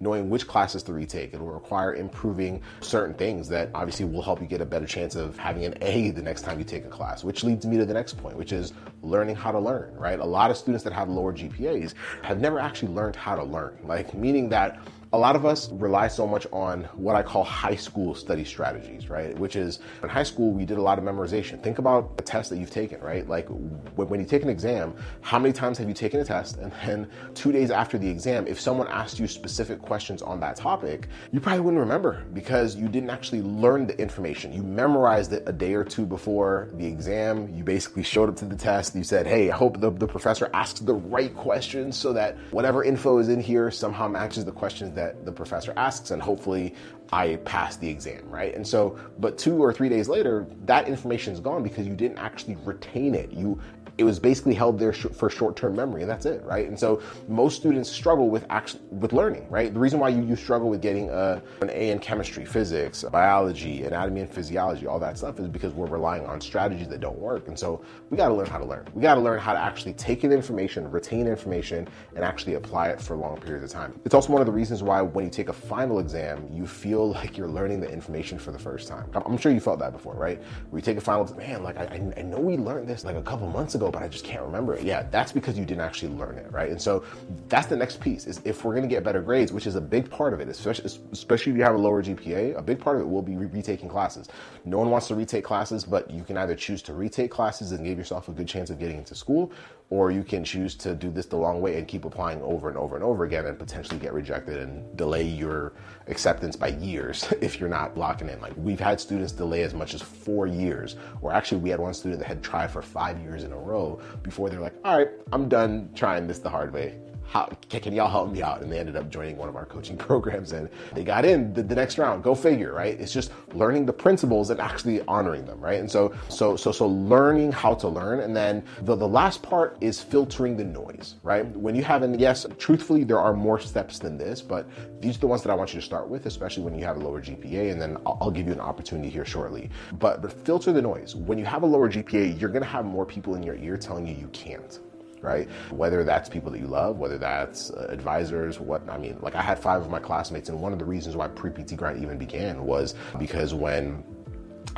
knowing 0.00 0.30
which 0.30 0.46
classes 0.46 0.82
to 0.84 0.92
retake. 0.92 1.34
It 1.34 1.40
will 1.40 1.50
require 1.50 1.94
improving 1.94 2.62
certain 2.80 3.14
things 3.14 3.48
that 3.48 3.70
obviously 3.74 4.06
will 4.06 4.22
help 4.22 4.40
you 4.40 4.46
get 4.46 4.60
a 4.60 4.66
better 4.66 4.86
chance 4.86 5.16
of 5.16 5.36
having 5.36 5.64
an 5.64 5.74
A 5.80 6.10
the 6.10 6.22
next 6.22 6.42
time 6.42 6.58
you 6.58 6.64
take 6.68 6.84
a 6.84 6.88
class, 6.88 7.24
which 7.24 7.42
leads 7.42 7.66
me 7.66 7.76
to 7.76 7.84
the 7.84 7.94
next 7.94 8.14
point, 8.14 8.36
which 8.36 8.52
is 8.52 8.72
learning 9.02 9.36
how 9.36 9.50
to 9.50 9.58
learn, 9.58 9.94
right? 9.94 10.20
A 10.20 10.24
lot 10.24 10.50
of 10.50 10.56
students 10.56 10.84
that 10.84 10.92
have 10.92 11.08
lower 11.08 11.32
GPAs 11.32 11.94
have 12.22 12.40
never 12.40 12.58
actually 12.58 12.92
learned 12.92 13.16
how 13.16 13.34
to 13.34 13.44
learn, 13.44 13.76
like 13.84 14.14
meaning 14.14 14.48
that 14.50 14.78
a 15.12 15.18
lot 15.18 15.36
of 15.36 15.46
us 15.46 15.70
rely 15.72 16.06
so 16.06 16.26
much 16.26 16.46
on 16.52 16.84
what 16.94 17.16
I 17.16 17.22
call 17.22 17.42
high 17.42 17.76
school 17.76 18.14
study 18.14 18.44
strategies, 18.44 19.08
right? 19.08 19.36
Which 19.38 19.56
is 19.56 19.78
in 20.02 20.08
high 20.08 20.22
school, 20.22 20.52
we 20.52 20.66
did 20.66 20.76
a 20.76 20.82
lot 20.82 20.98
of 20.98 21.04
memorization. 21.04 21.62
Think 21.62 21.78
about 21.78 22.12
a 22.18 22.22
test 22.22 22.50
that 22.50 22.58
you've 22.58 22.70
taken, 22.70 23.00
right? 23.00 23.26
Like 23.26 23.48
when 23.48 24.20
you 24.20 24.26
take 24.26 24.42
an 24.42 24.50
exam, 24.50 24.94
how 25.22 25.38
many 25.38 25.54
times 25.54 25.78
have 25.78 25.88
you 25.88 25.94
taken 25.94 26.20
a 26.20 26.24
test? 26.24 26.58
And 26.58 26.72
then 26.84 27.08
two 27.34 27.52
days 27.52 27.70
after 27.70 27.96
the 27.96 28.08
exam, 28.08 28.46
if 28.46 28.60
someone 28.60 28.86
asked 28.88 29.18
you 29.18 29.26
specific 29.28 29.80
questions 29.80 30.20
on 30.20 30.40
that 30.40 30.56
topic, 30.56 31.08
you 31.32 31.40
probably 31.40 31.60
wouldn't 31.60 31.80
remember 31.80 32.24
because 32.34 32.76
you 32.76 32.88
didn't 32.88 33.10
actually 33.10 33.40
learn 33.40 33.86
the 33.86 33.98
information. 33.98 34.52
You 34.52 34.62
memorized 34.62 35.32
it 35.32 35.42
a 35.46 35.52
day 35.52 35.72
or 35.72 35.84
two 35.84 36.04
before 36.04 36.68
the 36.74 36.86
exam. 36.86 37.54
You 37.54 37.64
basically 37.64 38.02
showed 38.02 38.28
up 38.28 38.36
to 38.36 38.44
the 38.44 38.56
test. 38.56 38.94
You 38.94 39.04
said, 39.04 39.26
hey, 39.26 39.50
I 39.50 39.56
hope 39.56 39.80
the, 39.80 39.90
the 39.90 40.06
professor 40.06 40.50
asks 40.52 40.80
the 40.80 40.94
right 40.94 41.34
questions 41.34 41.96
so 41.96 42.12
that 42.12 42.36
whatever 42.50 42.84
info 42.84 43.18
is 43.18 43.30
in 43.30 43.40
here 43.40 43.70
somehow 43.70 44.06
matches 44.06 44.44
the 44.44 44.52
questions 44.52 44.96
that 44.98 45.24
the 45.24 45.30
professor 45.32 45.72
asks, 45.76 46.10
and 46.10 46.20
hopefully 46.20 46.74
I 47.12 47.36
pass 47.44 47.76
the 47.76 47.88
exam, 47.88 48.28
right? 48.28 48.54
And 48.54 48.66
so, 48.66 48.98
but 49.18 49.38
two 49.38 49.56
or 49.62 49.72
three 49.72 49.88
days 49.88 50.08
later, 50.08 50.46
that 50.66 50.88
information 50.88 51.32
is 51.32 51.40
gone 51.40 51.62
because 51.62 51.86
you 51.86 51.94
didn't 51.94 52.18
actually 52.18 52.56
retain 52.64 53.14
it. 53.14 53.30
You 53.32 53.60
it 53.98 54.04
was 54.04 54.20
basically 54.20 54.54
held 54.54 54.78
there 54.78 54.92
sh- 54.92 55.06
for 55.12 55.28
short-term 55.28 55.74
memory, 55.74 56.02
and 56.02 56.10
that's 56.10 56.24
it, 56.24 56.42
right? 56.44 56.68
And 56.68 56.78
so 56.78 57.02
most 57.26 57.56
students 57.56 57.90
struggle 57.90 58.30
with 58.30 58.46
actually 58.48 58.82
with 58.90 59.12
learning, 59.12 59.46
right? 59.50 59.74
The 59.74 59.80
reason 59.80 59.98
why 59.98 60.10
you, 60.10 60.22
you 60.22 60.36
struggle 60.36 60.70
with 60.70 60.80
getting 60.80 61.10
a, 61.10 61.12
uh, 61.12 61.40
an 61.62 61.70
A 61.70 61.90
in 61.90 61.98
chemistry, 61.98 62.44
physics, 62.44 63.04
biology, 63.10 63.82
anatomy 63.82 64.20
and 64.20 64.30
physiology, 64.30 64.86
all 64.86 65.00
that 65.00 65.18
stuff 65.18 65.40
is 65.40 65.48
because 65.48 65.72
we're 65.74 65.88
relying 65.88 66.24
on 66.26 66.40
strategies 66.40 66.88
that 66.88 67.00
don't 67.00 67.18
work. 67.18 67.48
And 67.48 67.58
so 67.58 67.84
we 68.10 68.16
got 68.16 68.28
to 68.28 68.34
learn 68.34 68.46
how 68.46 68.58
to 68.58 68.64
learn. 68.64 68.86
We 68.94 69.02
got 69.02 69.16
to 69.16 69.20
learn 69.20 69.40
how 69.40 69.52
to 69.52 69.58
actually 69.58 69.94
take 69.94 70.22
in 70.22 70.30
information, 70.30 70.88
retain 70.90 71.26
information, 71.26 71.88
and 72.14 72.24
actually 72.24 72.54
apply 72.54 72.88
it 72.88 73.00
for 73.00 73.16
long 73.16 73.40
periods 73.40 73.64
of 73.64 73.70
time. 73.70 73.98
It's 74.04 74.14
also 74.14 74.32
one 74.32 74.40
of 74.40 74.46
the 74.46 74.52
reasons 74.52 74.82
why 74.82 75.02
when 75.02 75.24
you 75.24 75.30
take 75.30 75.48
a 75.48 75.52
final 75.52 75.98
exam, 75.98 76.48
you 76.52 76.66
feel 76.66 77.10
like 77.18 77.36
you're 77.36 77.48
learning 77.48 77.80
the 77.80 77.90
information 77.90 78.38
for 78.38 78.52
the 78.52 78.58
first 78.58 78.86
time. 78.86 79.10
I'm 79.26 79.38
sure 79.38 79.50
you 79.50 79.60
felt 79.60 79.80
that 79.80 79.92
before, 79.92 80.14
right? 80.14 80.40
Where 80.70 80.78
you 80.78 80.84
take 80.84 80.98
a 80.98 81.00
final, 81.00 81.24
man, 81.36 81.64
like 81.64 81.76
I, 81.76 82.12
I 82.16 82.22
know 82.22 82.38
we 82.38 82.56
learned 82.56 82.86
this 82.88 83.04
like 83.04 83.16
a 83.16 83.22
couple 83.22 83.48
months 83.48 83.74
ago, 83.74 83.87
but 83.90 84.02
I 84.02 84.08
just 84.08 84.24
can't 84.24 84.42
remember 84.42 84.74
it. 84.74 84.82
Yeah, 84.84 85.04
that's 85.10 85.32
because 85.32 85.58
you 85.58 85.64
didn't 85.64 85.82
actually 85.82 86.12
learn 86.14 86.38
it, 86.38 86.50
right? 86.52 86.70
And 86.70 86.80
so 86.80 87.04
that's 87.48 87.66
the 87.66 87.76
next 87.76 88.00
piece 88.00 88.26
is 88.26 88.40
if 88.44 88.64
we're 88.64 88.72
going 88.72 88.82
to 88.82 88.88
get 88.88 89.04
better 89.04 89.20
grades, 89.20 89.52
which 89.52 89.66
is 89.66 89.74
a 89.74 89.80
big 89.80 90.10
part 90.10 90.32
of 90.32 90.40
it, 90.40 90.48
especially, 90.48 90.90
especially 91.12 91.52
if 91.52 91.58
you 91.58 91.64
have 91.64 91.74
a 91.74 91.78
lower 91.78 92.02
GPA, 92.02 92.58
a 92.58 92.62
big 92.62 92.78
part 92.78 92.96
of 92.96 93.02
it 93.02 93.08
will 93.08 93.22
be 93.22 93.36
retaking 93.36 93.88
classes. 93.88 94.28
No 94.64 94.78
one 94.78 94.90
wants 94.90 95.08
to 95.08 95.14
retake 95.14 95.44
classes, 95.44 95.84
but 95.84 96.10
you 96.10 96.22
can 96.22 96.36
either 96.36 96.54
choose 96.54 96.82
to 96.82 96.92
retake 96.92 97.30
classes 97.30 97.72
and 97.72 97.84
give 97.84 97.98
yourself 97.98 98.28
a 98.28 98.32
good 98.32 98.48
chance 98.48 98.70
of 98.70 98.78
getting 98.78 98.98
into 98.98 99.14
school, 99.14 99.52
or 99.90 100.10
you 100.10 100.22
can 100.22 100.44
choose 100.44 100.74
to 100.74 100.94
do 100.94 101.10
this 101.10 101.26
the 101.26 101.36
long 101.36 101.60
way 101.60 101.78
and 101.78 101.88
keep 101.88 102.04
applying 102.04 102.42
over 102.42 102.68
and 102.68 102.76
over 102.76 102.94
and 102.94 103.04
over 103.04 103.24
again 103.24 103.46
and 103.46 103.58
potentially 103.58 103.98
get 103.98 104.12
rejected 104.12 104.58
and 104.58 104.96
delay 104.96 105.22
your 105.22 105.72
acceptance 106.08 106.56
by 106.56 106.68
years 106.68 107.32
if 107.40 107.58
you're 107.58 107.68
not 107.68 107.96
locking 107.96 108.28
in. 108.28 108.40
Like 108.40 108.52
we've 108.56 108.80
had 108.80 109.00
students 109.00 109.32
delay 109.32 109.62
as 109.62 109.72
much 109.72 109.94
as 109.94 110.02
four 110.02 110.46
years, 110.46 110.96
or 111.22 111.32
actually 111.32 111.60
we 111.60 111.70
had 111.70 111.80
one 111.80 111.94
student 111.94 112.20
that 112.20 112.28
had 112.28 112.42
tried 112.42 112.70
for 112.70 112.82
five 112.82 113.18
years 113.20 113.44
in 113.44 113.52
a 113.52 113.58
row 113.58 114.00
before 114.22 114.50
they're 114.50 114.60
like, 114.60 114.74
all 114.84 114.98
right, 114.98 115.08
I'm 115.32 115.48
done 115.48 115.90
trying 115.94 116.26
this 116.26 116.38
the 116.38 116.50
hard 116.50 116.72
way 116.72 116.98
how, 117.28 117.46
can 117.68 117.94
y'all 117.94 118.08
help 118.08 118.32
me 118.32 118.42
out? 118.42 118.62
And 118.62 118.72
they 118.72 118.78
ended 118.78 118.96
up 118.96 119.10
joining 119.10 119.36
one 119.36 119.50
of 119.50 119.56
our 119.56 119.66
coaching 119.66 119.96
programs 120.08 120.52
and 120.52 120.68
they 120.94 121.04
got 121.04 121.24
in 121.26 121.52
the, 121.52 121.62
the, 121.62 121.74
next 121.74 121.98
round. 121.98 122.24
Go 122.24 122.34
figure, 122.34 122.72
right? 122.72 122.98
It's 122.98 123.12
just 123.12 123.32
learning 123.52 123.84
the 123.84 123.92
principles 123.92 124.48
and 124.50 124.60
actually 124.60 125.02
honoring 125.02 125.44
them, 125.44 125.60
right? 125.60 125.78
And 125.78 125.90
so, 125.90 126.14
so, 126.30 126.56
so, 126.56 126.72
so 126.72 126.88
learning 126.88 127.52
how 127.52 127.74
to 127.74 127.88
learn. 127.88 128.20
And 128.20 128.34
then 128.34 128.64
the, 128.82 128.96
the 128.96 129.06
last 129.06 129.42
part 129.42 129.76
is 129.82 130.00
filtering 130.00 130.56
the 130.56 130.64
noise, 130.64 131.16
right? 131.22 131.46
When 131.46 131.74
you 131.76 131.84
have, 131.84 132.02
and 132.02 132.18
yes, 132.18 132.46
truthfully, 132.58 133.04
there 133.04 133.20
are 133.20 133.34
more 133.34 133.60
steps 133.60 133.98
than 133.98 134.16
this, 134.16 134.40
but 134.40 134.66
these 135.00 135.16
are 135.16 135.20
the 135.20 135.26
ones 135.26 135.42
that 135.42 135.50
I 135.50 135.54
want 135.54 135.74
you 135.74 135.80
to 135.80 135.86
start 135.86 136.08
with, 136.08 136.24
especially 136.24 136.62
when 136.62 136.78
you 136.78 136.84
have 136.86 136.96
a 136.96 137.00
lower 137.00 137.20
GPA. 137.20 137.72
And 137.72 137.80
then 137.80 137.98
I'll, 138.06 138.16
I'll 138.22 138.30
give 138.30 138.46
you 138.46 138.52
an 138.54 138.60
opportunity 138.60 139.10
here 139.10 139.26
shortly. 139.26 139.68
But, 139.98 140.22
but 140.22 140.32
filter 140.32 140.72
the 140.72 140.82
noise. 140.82 141.14
When 141.14 141.38
you 141.38 141.44
have 141.44 141.62
a 141.62 141.66
lower 141.66 141.90
GPA, 141.90 142.40
you're 142.40 142.50
going 142.50 142.62
to 142.62 142.68
have 142.68 142.86
more 142.86 143.04
people 143.04 143.34
in 143.34 143.42
your 143.42 143.56
ear 143.56 143.76
telling 143.76 144.06
you 144.06 144.14
you 144.14 144.28
can't 144.28 144.80
right? 145.22 145.48
Whether 145.70 146.04
that's 146.04 146.28
people 146.28 146.50
that 146.52 146.58
you 146.58 146.66
love, 146.66 146.98
whether 146.98 147.18
that's 147.18 147.70
uh, 147.70 147.86
advisors, 147.88 148.60
what 148.60 148.88
I 148.88 148.98
mean, 148.98 149.18
like 149.20 149.34
I 149.34 149.42
had 149.42 149.58
five 149.58 149.82
of 149.82 149.90
my 149.90 149.98
classmates, 149.98 150.48
and 150.48 150.60
one 150.60 150.72
of 150.72 150.78
the 150.78 150.84
reasons 150.84 151.16
why 151.16 151.28
pre 151.28 151.50
PT 151.50 151.76
grind 151.76 152.02
even 152.02 152.18
began 152.18 152.64
was 152.64 152.94
because 153.18 153.54
when 153.54 154.04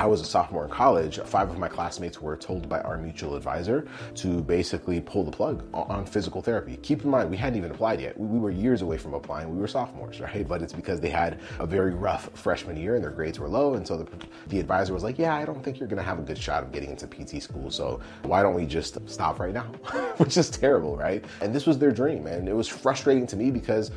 I 0.01 0.07
was 0.07 0.19
a 0.19 0.25
sophomore 0.25 0.63
in 0.63 0.71
college, 0.71 1.19
five 1.25 1.51
of 1.51 1.59
my 1.59 1.67
classmates 1.67 2.19
were 2.19 2.35
told 2.35 2.67
by 2.67 2.81
our 2.81 2.97
mutual 2.97 3.35
advisor 3.35 3.85
to 4.15 4.41
basically 4.41 4.99
pull 4.99 5.23
the 5.23 5.29
plug 5.29 5.63
on 5.75 6.07
physical 6.07 6.41
therapy. 6.41 6.77
Keep 6.77 7.03
in 7.03 7.11
mind, 7.11 7.29
we 7.29 7.37
hadn't 7.37 7.59
even 7.59 7.69
applied 7.69 8.01
yet. 8.01 8.19
We 8.19 8.39
were 8.39 8.49
years 8.49 8.81
away 8.81 8.97
from 8.97 9.13
applying. 9.13 9.53
We 9.53 9.59
were 9.59 9.67
sophomores, 9.67 10.19
right? 10.19 10.47
But 10.47 10.63
it's 10.63 10.73
because 10.73 10.99
they 10.99 11.11
had 11.11 11.39
a 11.59 11.67
very 11.67 11.93
rough 11.93 12.31
freshman 12.33 12.77
year 12.77 12.95
and 12.95 13.03
their 13.03 13.11
grades 13.11 13.37
were 13.37 13.47
low. 13.47 13.75
And 13.75 13.87
so 13.87 13.95
the, 13.95 14.07
the 14.47 14.59
advisor 14.59 14.91
was 14.91 15.03
like, 15.03 15.19
Yeah, 15.19 15.35
I 15.35 15.45
don't 15.45 15.63
think 15.63 15.79
you're 15.79 15.87
going 15.87 15.99
to 15.99 16.03
have 16.03 16.17
a 16.17 16.23
good 16.23 16.39
shot 16.39 16.63
of 16.63 16.71
getting 16.71 16.89
into 16.89 17.05
PT 17.05 17.39
school. 17.39 17.69
So 17.69 18.01
why 18.23 18.41
don't 18.41 18.55
we 18.55 18.65
just 18.65 19.07
stop 19.07 19.39
right 19.39 19.53
now? 19.53 19.65
Which 20.17 20.35
is 20.35 20.49
terrible, 20.49 20.97
right? 20.97 21.23
And 21.41 21.53
this 21.53 21.67
was 21.67 21.77
their 21.77 21.91
dream. 21.91 22.25
And 22.25 22.49
it 22.49 22.55
was 22.55 22.67
frustrating 22.67 23.27
to 23.27 23.35
me 23.35 23.51
because 23.51 23.91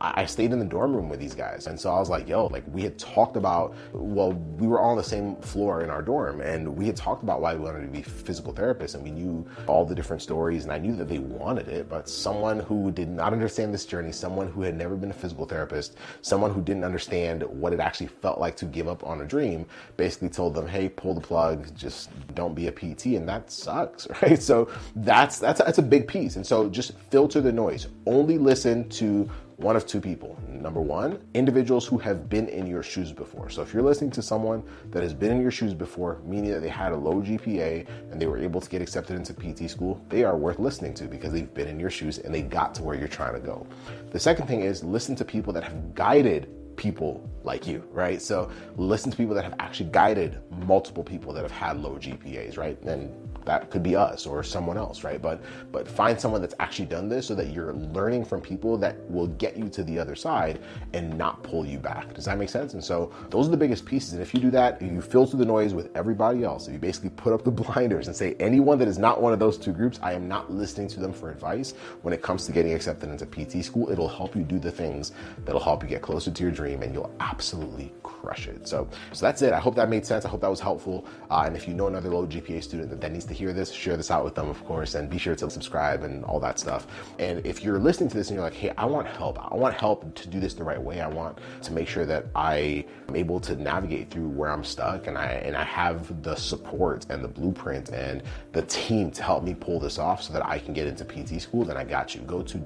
I 0.00 0.26
stayed 0.26 0.52
in 0.52 0.60
the 0.60 0.64
dorm 0.64 0.94
room 0.94 1.08
with 1.08 1.18
these 1.18 1.34
guys. 1.34 1.66
And 1.66 1.78
so 1.78 1.90
I 1.90 1.98
was 1.98 2.08
like, 2.08 2.28
yo, 2.28 2.46
like 2.46 2.62
we 2.72 2.82
had 2.82 2.98
talked 2.98 3.36
about, 3.36 3.74
well, 3.92 4.32
we 4.32 4.66
were 4.66 4.78
all 4.78 4.90
on 4.90 4.96
the 4.96 5.02
same 5.02 5.36
floor 5.36 5.82
in 5.82 5.90
our 5.90 6.02
dorm 6.02 6.40
and 6.40 6.76
we 6.76 6.86
had 6.86 6.96
talked 6.96 7.24
about 7.24 7.40
why 7.40 7.54
we 7.54 7.60
wanted 7.60 7.80
to 7.80 7.88
be 7.88 8.02
physical 8.02 8.52
therapists 8.52 8.94
and 8.94 9.02
we 9.02 9.10
knew 9.10 9.44
all 9.66 9.84
the 9.84 9.94
different 9.94 10.22
stories 10.22 10.64
and 10.64 10.72
I 10.72 10.78
knew 10.78 10.94
that 10.96 11.08
they 11.08 11.18
wanted 11.18 11.68
it, 11.68 11.88
but 11.88 12.08
someone 12.08 12.60
who 12.60 12.92
did 12.92 13.08
not 13.08 13.32
understand 13.32 13.74
this 13.74 13.84
journey, 13.84 14.12
someone 14.12 14.46
who 14.48 14.62
had 14.62 14.76
never 14.76 14.94
been 14.94 15.10
a 15.10 15.14
physical 15.14 15.46
therapist, 15.46 15.96
someone 16.22 16.52
who 16.52 16.62
didn't 16.62 16.84
understand 16.84 17.42
what 17.42 17.72
it 17.72 17.80
actually 17.80 18.06
felt 18.06 18.38
like 18.38 18.56
to 18.56 18.66
give 18.66 18.86
up 18.86 19.04
on 19.04 19.20
a 19.22 19.24
dream, 19.24 19.66
basically 19.96 20.28
told 20.28 20.54
them, 20.54 20.68
hey, 20.68 20.88
pull 20.88 21.14
the 21.14 21.20
plug, 21.20 21.74
just 21.76 22.10
don't 22.36 22.54
be 22.54 22.68
a 22.68 22.72
PT. 22.72 23.06
And 23.06 23.28
that 23.28 23.50
sucks, 23.50 24.06
right? 24.22 24.40
So 24.40 24.70
that's, 24.94 25.40
that's, 25.40 25.58
that's 25.60 25.78
a 25.78 25.82
big 25.82 26.06
piece. 26.06 26.36
And 26.36 26.46
so 26.46 26.68
just 26.68 26.96
filter 27.10 27.40
the 27.40 27.52
noise. 27.52 27.88
Only 28.06 28.38
listen 28.38 28.88
to 28.90 29.28
one 29.58 29.74
of 29.74 29.86
two 29.86 30.00
people. 30.00 30.38
Number 30.48 30.80
one, 30.80 31.18
individuals 31.34 31.84
who 31.84 31.98
have 31.98 32.28
been 32.28 32.48
in 32.48 32.66
your 32.66 32.84
shoes 32.84 33.12
before. 33.12 33.50
So 33.50 33.60
if 33.60 33.74
you're 33.74 33.82
listening 33.82 34.12
to 34.12 34.22
someone 34.22 34.62
that 34.90 35.02
has 35.02 35.12
been 35.12 35.32
in 35.32 35.42
your 35.42 35.50
shoes 35.50 35.74
before, 35.74 36.20
meaning 36.24 36.52
that 36.52 36.60
they 36.60 36.68
had 36.68 36.92
a 36.92 36.96
low 36.96 37.14
GPA 37.14 37.86
and 38.12 38.22
they 38.22 38.26
were 38.26 38.38
able 38.38 38.60
to 38.60 38.70
get 38.70 38.80
accepted 38.80 39.16
into 39.16 39.34
PT 39.34 39.68
school, 39.68 40.00
they 40.10 40.22
are 40.22 40.36
worth 40.36 40.60
listening 40.60 40.94
to 40.94 41.06
because 41.06 41.32
they've 41.32 41.52
been 41.54 41.66
in 41.66 41.80
your 41.80 41.90
shoes 41.90 42.18
and 42.18 42.32
they 42.32 42.40
got 42.40 42.72
to 42.76 42.84
where 42.84 42.96
you're 42.96 43.08
trying 43.08 43.34
to 43.34 43.40
go. 43.40 43.66
The 44.12 44.20
second 44.20 44.46
thing 44.46 44.60
is 44.60 44.84
listen 44.84 45.16
to 45.16 45.24
people 45.24 45.52
that 45.54 45.64
have 45.64 45.92
guided 45.92 46.48
people 46.76 47.28
like 47.42 47.66
you, 47.66 47.82
right? 47.90 48.22
So 48.22 48.52
listen 48.76 49.10
to 49.10 49.16
people 49.16 49.34
that 49.34 49.42
have 49.42 49.56
actually 49.58 49.90
guided 49.90 50.38
multiple 50.66 51.02
people 51.02 51.32
that 51.32 51.42
have 51.42 51.50
had 51.50 51.82
low 51.82 51.96
GPAs, 51.96 52.56
right? 52.56 52.80
And 52.82 53.12
that 53.44 53.70
could 53.70 53.82
be 53.82 53.96
us 53.96 54.26
or 54.26 54.42
someone 54.42 54.76
else, 54.76 55.04
right? 55.04 55.20
But 55.20 55.42
but 55.72 55.88
find 55.88 56.20
someone 56.20 56.40
that's 56.40 56.54
actually 56.60 56.86
done 56.86 57.08
this 57.08 57.26
so 57.26 57.34
that 57.34 57.52
you're 57.52 57.72
learning 57.72 58.24
from 58.24 58.40
people 58.40 58.76
that 58.78 58.96
will 59.10 59.28
get 59.28 59.56
you 59.56 59.68
to 59.70 59.82
the 59.84 59.98
other 59.98 60.14
side 60.14 60.60
and 60.92 61.16
not 61.16 61.42
pull 61.42 61.64
you 61.64 61.78
back. 61.78 62.14
Does 62.14 62.24
that 62.26 62.38
make 62.38 62.48
sense? 62.48 62.74
And 62.74 62.82
so 62.82 63.12
those 63.30 63.48
are 63.48 63.50
the 63.50 63.56
biggest 63.56 63.84
pieces. 63.84 64.12
And 64.12 64.22
if 64.22 64.34
you 64.34 64.40
do 64.40 64.50
that, 64.52 64.80
you 64.82 65.00
filter 65.00 65.36
the 65.36 65.44
noise 65.44 65.74
with 65.74 65.94
everybody 65.96 66.44
else. 66.44 66.66
If 66.66 66.72
you 66.72 66.78
basically 66.78 67.10
put 67.10 67.32
up 67.32 67.44
the 67.44 67.50
blinders 67.62 68.06
and 68.06 68.16
say 68.16 68.34
anyone 68.40 68.78
that 68.78 68.88
is 68.88 68.98
not 68.98 69.20
one 69.20 69.32
of 69.32 69.38
those 69.38 69.58
two 69.58 69.72
groups, 69.72 69.98
I 70.02 70.12
am 70.12 70.28
not 70.28 70.52
listening 70.52 70.88
to 70.88 71.00
them 71.00 71.12
for 71.12 71.30
advice 71.30 71.74
when 72.02 72.14
it 72.14 72.22
comes 72.22 72.46
to 72.46 72.52
getting 72.52 72.72
accepted 72.72 73.10
into 73.10 73.26
PT 73.26 73.64
school. 73.64 73.90
It'll 73.90 74.08
help 74.08 74.34
you 74.36 74.42
do 74.42 74.58
the 74.58 74.70
things 74.70 75.12
that'll 75.44 75.60
help 75.60 75.82
you 75.82 75.88
get 75.88 76.02
closer 76.02 76.30
to 76.30 76.42
your 76.42 76.52
dream 76.52 76.82
and 76.82 76.92
you'll 76.94 77.14
absolutely 77.20 77.92
crush 78.02 78.48
it. 78.48 78.66
So 78.66 78.88
so 79.12 79.26
that's 79.26 79.42
it. 79.42 79.52
I 79.52 79.58
hope 79.58 79.74
that 79.76 79.88
made 79.88 80.04
sense. 80.06 80.24
I 80.24 80.28
hope 80.28 80.40
that 80.40 80.50
was 80.50 80.60
helpful. 80.60 81.06
Uh, 81.30 81.44
and 81.46 81.56
if 81.56 81.66
you 81.68 81.74
know 81.74 81.86
another 81.86 82.10
low 82.10 82.26
GPA 82.26 82.62
student 82.62 82.90
that, 82.90 83.00
that 83.00 83.12
needs 83.12 83.24
to 83.26 83.34
hear 83.38 83.52
this, 83.52 83.70
share 83.70 83.96
this 83.96 84.10
out 84.10 84.24
with 84.24 84.34
them, 84.34 84.48
of 84.48 84.64
course, 84.64 84.94
and 84.94 85.08
be 85.08 85.16
sure 85.16 85.36
to 85.36 85.48
subscribe 85.48 86.02
and 86.02 86.24
all 86.24 86.40
that 86.40 86.58
stuff. 86.58 86.86
And 87.18 87.44
if 87.46 87.62
you're 87.62 87.78
listening 87.78 88.08
to 88.10 88.16
this 88.16 88.28
and 88.28 88.36
you're 88.36 88.44
like, 88.44 88.54
hey, 88.54 88.72
I 88.76 88.84
want 88.84 89.06
help, 89.06 89.38
I 89.52 89.54
want 89.54 89.74
help 89.74 90.14
to 90.16 90.28
do 90.28 90.40
this 90.40 90.54
the 90.54 90.64
right 90.64 90.80
way. 90.80 91.00
I 91.00 91.08
want 91.08 91.38
to 91.62 91.72
make 91.72 91.86
sure 91.86 92.04
that 92.06 92.26
I 92.34 92.84
am 93.08 93.14
able 93.14 93.38
to 93.40 93.54
navigate 93.54 94.10
through 94.10 94.28
where 94.28 94.50
I'm 94.50 94.64
stuck 94.64 95.06
and 95.06 95.16
I 95.16 95.26
and 95.26 95.56
I 95.56 95.64
have 95.64 96.22
the 96.22 96.34
support 96.34 97.06
and 97.10 97.22
the 97.22 97.28
blueprint 97.28 97.90
and 97.90 98.22
the 98.52 98.62
team 98.62 99.10
to 99.12 99.22
help 99.22 99.44
me 99.44 99.54
pull 99.54 99.78
this 99.78 99.98
off 99.98 100.22
so 100.22 100.32
that 100.32 100.44
I 100.44 100.58
can 100.58 100.74
get 100.74 100.86
into 100.86 101.04
PT 101.04 101.40
school, 101.40 101.64
then 101.64 101.76
I 101.76 101.84
got 101.84 102.14
you. 102.14 102.22
Go 102.22 102.42
to 102.42 102.58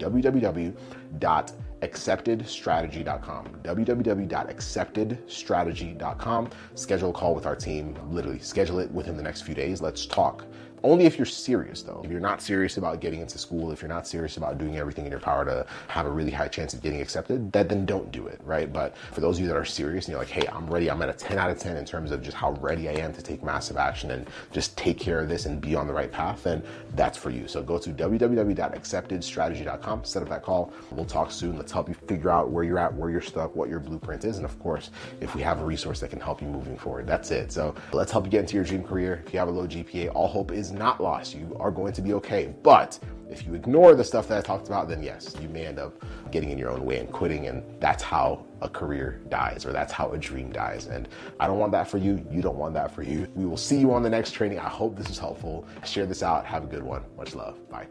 www.acceptedstrategy.com. 1.83 3.47
www.acceptedstrategy.com. 3.63 6.51
Schedule 6.75 7.11
a 7.11 7.13
call 7.13 7.35
with 7.35 7.45
our 7.47 7.57
team. 7.57 7.97
Literally, 8.11 8.39
schedule 8.39 8.79
it 8.79 8.91
within 8.93 9.17
the 9.17 9.23
next 9.23 9.43
few 9.43 9.55
days. 9.55 9.83
Let's 9.83 10.07
talk 10.07 10.47
only 10.85 11.07
if 11.07 11.19
you're 11.19 11.27
serious, 11.27 11.83
though. 11.83 12.01
If 12.05 12.11
you're 12.11 12.21
not 12.21 12.43
serious 12.43 12.77
about 12.77 13.01
getting 13.01 13.21
into 13.21 13.39
school, 13.39 13.73
if 13.73 13.83
you're 13.83 13.89
not 13.89 14.07
serious 14.07 14.37
about 14.37 14.59
doing 14.59 14.77
everything 14.77 15.05
in 15.05 15.11
your 15.11 15.21
power 15.21 15.45
to 15.45 15.67
have 15.89 16.07
a 16.07 16.11
really 16.11 16.31
high 16.31 16.49
chance 16.49 16.75
of 16.75 16.83
getting 16.83 17.01
accepted, 17.01 17.53
that 17.53 17.69
then 17.69 17.87
don't 17.87 18.11
do 18.13 18.27
it, 18.27 18.41
right? 18.45 18.73
But 18.73 18.97
for 18.97 19.21
those 19.21 19.37
of 19.37 19.43
you 19.43 19.49
that 19.49 19.57
are 19.57 19.65
serious 19.65 20.07
and 20.07 20.13
you're 20.13 20.21
like, 20.21 20.31
hey, 20.31 20.47
I'm 20.53 20.67
ready, 20.67 20.91
I'm 20.91 21.03
at 21.03 21.09
a 21.09 21.13
10 21.13 21.39
out 21.39 21.51
of 21.51 21.59
10 21.59 21.77
in 21.77 21.85
terms 21.85 22.11
of 22.11 22.23
just 22.23 22.37
how 22.37 22.53
ready 22.53 22.89
I 22.89 22.95
am 22.95 23.13
to 23.15 23.23
take 23.23 23.43
massive 23.43 23.77
action 23.77 24.11
and 24.11 24.29
just 24.53 24.77
take 24.77 24.99
care 24.99 25.21
of 25.21 25.29
this 25.29 25.47
and 25.47 25.61
be 25.61 25.75
on 25.75 25.87
the 25.87 25.93
right 25.93 26.11
path, 26.11 26.43
then 26.43 26.63
that's 26.95 27.19
for 27.19 27.31
you. 27.31 27.49
So 27.49 27.63
go 27.63 27.79
to 27.79 27.91
www.acceptedstrategy.com, 27.91 30.05
set 30.05 30.23
up 30.23 30.29
that 30.29 30.43
call. 30.43 30.73
We'll 30.91 31.05
talk 31.05 31.31
soon. 31.31 31.57
Let's 31.57 31.73
help 31.73 31.89
you 31.89 31.95
figure 31.95 32.31
out 32.31 32.51
where 32.51 32.65
you're 32.65 32.79
at, 32.79 32.95
where 32.95 33.11
you're 33.11 33.21
stuck, 33.21 33.55
what 33.55 33.69
your 33.69 33.81
blueprint 33.81 34.25
is, 34.25 34.37
and 34.37 34.45
of 34.45 34.59
course, 34.59 34.91
if 35.21 35.35
we 35.35 35.43
have 35.43 35.61
a 35.61 35.65
resource 35.65 36.01
that 36.01 36.11
can 36.11 36.21
help 36.21 36.43
you 36.43 36.49
moving 36.49 36.77
forward. 36.77 37.07
That's 37.07 37.31
it. 37.31 37.53
So 37.53 37.75
let's 37.93 38.11
help 38.11 38.25
you 38.25 38.31
get 38.31 38.41
into 38.41 38.57
your 38.57 38.65
dream 38.65 38.83
career. 38.83 39.23
If 39.27 39.33
you 39.33 39.39
have 39.39 39.49
a 39.49 39.53
low 39.53 39.67
GPA, 39.67 40.15
all 40.15 40.29
hope 40.29 40.53
is 40.53 40.72
not 40.73 41.01
lost. 41.01 41.35
You 41.35 41.57
are 41.61 41.71
going 41.71 41.93
to 41.93 42.03
be 42.03 42.13
okay. 42.15 42.55
But 42.63 42.99
if 43.31 43.47
you 43.47 43.55
ignore 43.55 43.95
the 43.95 44.05
stuff 44.05 44.29
that 44.29 44.39
I 44.39 44.41
talked 44.41 44.67
about, 44.67 44.89
then 44.89 45.03
yes, 45.03 45.35
you 45.41 45.49
may 45.49 45.67
end 45.67 45.79
up 45.79 46.05
getting 46.31 46.51
in 46.51 46.59
your 46.59 46.71
own 46.71 46.85
way 46.85 46.99
and 46.99 47.11
quitting. 47.11 47.47
And 47.47 47.63
that's 47.81 48.03
how 48.03 48.45
a 48.61 48.69
career 48.69 49.21
dies, 49.29 49.65
or 49.65 49.73
that's 49.73 49.93
how 49.93 50.13
a 50.13 50.19
dream 50.19 50.53
dies. 50.53 50.87
And 50.87 51.09
I 51.41 51.47
don't 51.47 51.59
want 51.59 51.73
that 51.73 51.89
for 51.89 51.99
you. 51.99 52.25
You 52.31 52.43
don't 52.43 52.57
want 52.57 52.75
that 52.75 52.95
for 52.95 53.03
you. 53.03 53.29
We 53.35 53.47
will 53.47 53.57
see 53.57 53.79
you 53.79 53.93
on 53.93 54.03
the 54.03 54.11
next 54.11 54.33
training. 54.33 54.59
I 54.59 54.69
hope 54.69 54.97
this 54.97 55.11
is 55.11 55.19
helpful. 55.19 55.67
Share 55.85 56.07
this 56.07 56.23
out. 56.23 56.45
Have 56.47 56.65
a 56.65 56.67
good 56.67 56.83
one. 56.83 57.05
Much 57.17 57.35
love. 57.35 57.59
Bye. 57.71 57.87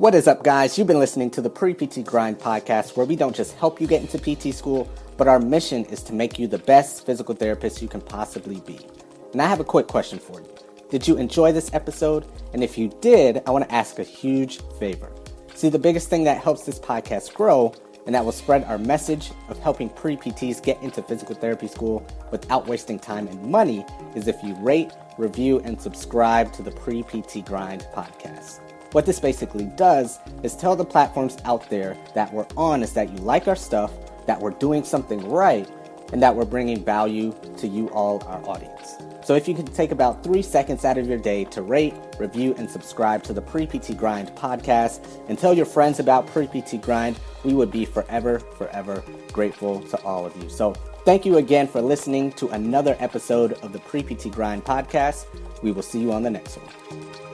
What 0.00 0.14
is 0.14 0.26
up, 0.26 0.42
guys? 0.42 0.78
You've 0.78 0.86
been 0.86 0.98
listening 0.98 1.30
to 1.32 1.42
the 1.42 1.50
Pre 1.50 1.74
PT 1.74 2.06
Grind 2.06 2.38
podcast, 2.38 2.96
where 2.96 3.04
we 3.04 3.16
don't 3.16 3.36
just 3.36 3.54
help 3.56 3.82
you 3.82 3.86
get 3.86 4.00
into 4.00 4.16
PT 4.16 4.54
school, 4.54 4.90
but 5.18 5.28
our 5.28 5.38
mission 5.38 5.84
is 5.84 6.02
to 6.04 6.14
make 6.14 6.38
you 6.38 6.46
the 6.46 6.56
best 6.56 7.04
physical 7.04 7.34
therapist 7.34 7.82
you 7.82 7.88
can 7.88 8.00
possibly 8.00 8.60
be. 8.60 8.80
And 9.32 9.40
I 9.40 9.46
have 9.46 9.60
a 9.60 9.64
quick 9.64 9.86
question 9.86 10.18
for 10.18 10.40
you. 10.40 10.48
Did 10.90 11.06
you 11.06 11.16
enjoy 11.16 11.52
this 11.52 11.72
episode? 11.72 12.24
And 12.52 12.64
if 12.64 12.76
you 12.76 12.90
did, 13.00 13.42
I 13.46 13.50
want 13.52 13.68
to 13.68 13.74
ask 13.74 13.98
a 14.00 14.02
huge 14.02 14.60
favor. 14.80 15.12
See, 15.54 15.68
the 15.68 15.78
biggest 15.78 16.08
thing 16.08 16.24
that 16.24 16.42
helps 16.42 16.64
this 16.64 16.80
podcast 16.80 17.32
grow 17.34 17.72
and 18.06 18.14
that 18.14 18.24
will 18.24 18.32
spread 18.32 18.64
our 18.64 18.78
message 18.78 19.30
of 19.48 19.58
helping 19.60 19.88
pre 19.90 20.16
PTs 20.16 20.62
get 20.62 20.82
into 20.82 21.02
physical 21.02 21.36
therapy 21.36 21.68
school 21.68 22.04
without 22.32 22.66
wasting 22.66 22.98
time 22.98 23.28
and 23.28 23.40
money 23.44 23.84
is 24.16 24.26
if 24.26 24.42
you 24.42 24.54
rate, 24.56 24.90
review, 25.16 25.60
and 25.60 25.80
subscribe 25.80 26.52
to 26.54 26.62
the 26.62 26.72
Pre 26.72 27.02
PT 27.02 27.44
Grind 27.44 27.86
podcast. 27.94 28.60
What 28.92 29.06
this 29.06 29.20
basically 29.20 29.66
does 29.76 30.18
is 30.42 30.56
tell 30.56 30.74
the 30.74 30.84
platforms 30.84 31.36
out 31.44 31.70
there 31.70 31.96
that 32.14 32.32
we're 32.32 32.46
on 32.56 32.82
is 32.82 32.92
that 32.94 33.10
you 33.10 33.18
like 33.18 33.46
our 33.46 33.54
stuff, 33.54 33.92
that 34.26 34.40
we're 34.40 34.50
doing 34.50 34.82
something 34.82 35.30
right, 35.30 35.70
and 36.12 36.20
that 36.20 36.34
we're 36.34 36.44
bringing 36.44 36.84
value 36.84 37.32
to 37.58 37.68
you 37.68 37.88
all, 37.90 38.24
our 38.26 38.44
audience. 38.48 38.96
So 39.30 39.36
if 39.36 39.46
you 39.46 39.54
could 39.54 39.72
take 39.72 39.92
about 39.92 40.24
three 40.24 40.42
seconds 40.42 40.84
out 40.84 40.98
of 40.98 41.06
your 41.06 41.16
day 41.16 41.44
to 41.44 41.62
rate, 41.62 41.94
review, 42.18 42.52
and 42.58 42.68
subscribe 42.68 43.22
to 43.22 43.32
the 43.32 43.40
Pre 43.40 43.64
PT 43.64 43.96
Grind 43.96 44.28
podcast 44.30 45.06
and 45.28 45.38
tell 45.38 45.54
your 45.54 45.66
friends 45.66 46.00
about 46.00 46.26
Pre 46.26 46.48
PT 46.48 46.82
Grind, 46.82 47.16
we 47.44 47.54
would 47.54 47.70
be 47.70 47.84
forever, 47.84 48.40
forever 48.40 49.04
grateful 49.32 49.82
to 49.82 50.02
all 50.02 50.26
of 50.26 50.36
you. 50.42 50.48
So 50.48 50.72
thank 51.04 51.24
you 51.24 51.36
again 51.36 51.68
for 51.68 51.80
listening 51.80 52.32
to 52.32 52.48
another 52.48 52.96
episode 52.98 53.52
of 53.62 53.72
the 53.72 53.78
Pre 53.78 54.02
PT 54.02 54.32
Grind 54.32 54.64
podcast. 54.64 55.26
We 55.62 55.70
will 55.70 55.82
see 55.84 56.00
you 56.00 56.10
on 56.10 56.24
the 56.24 56.30
next 56.30 56.56
one. 56.56 57.29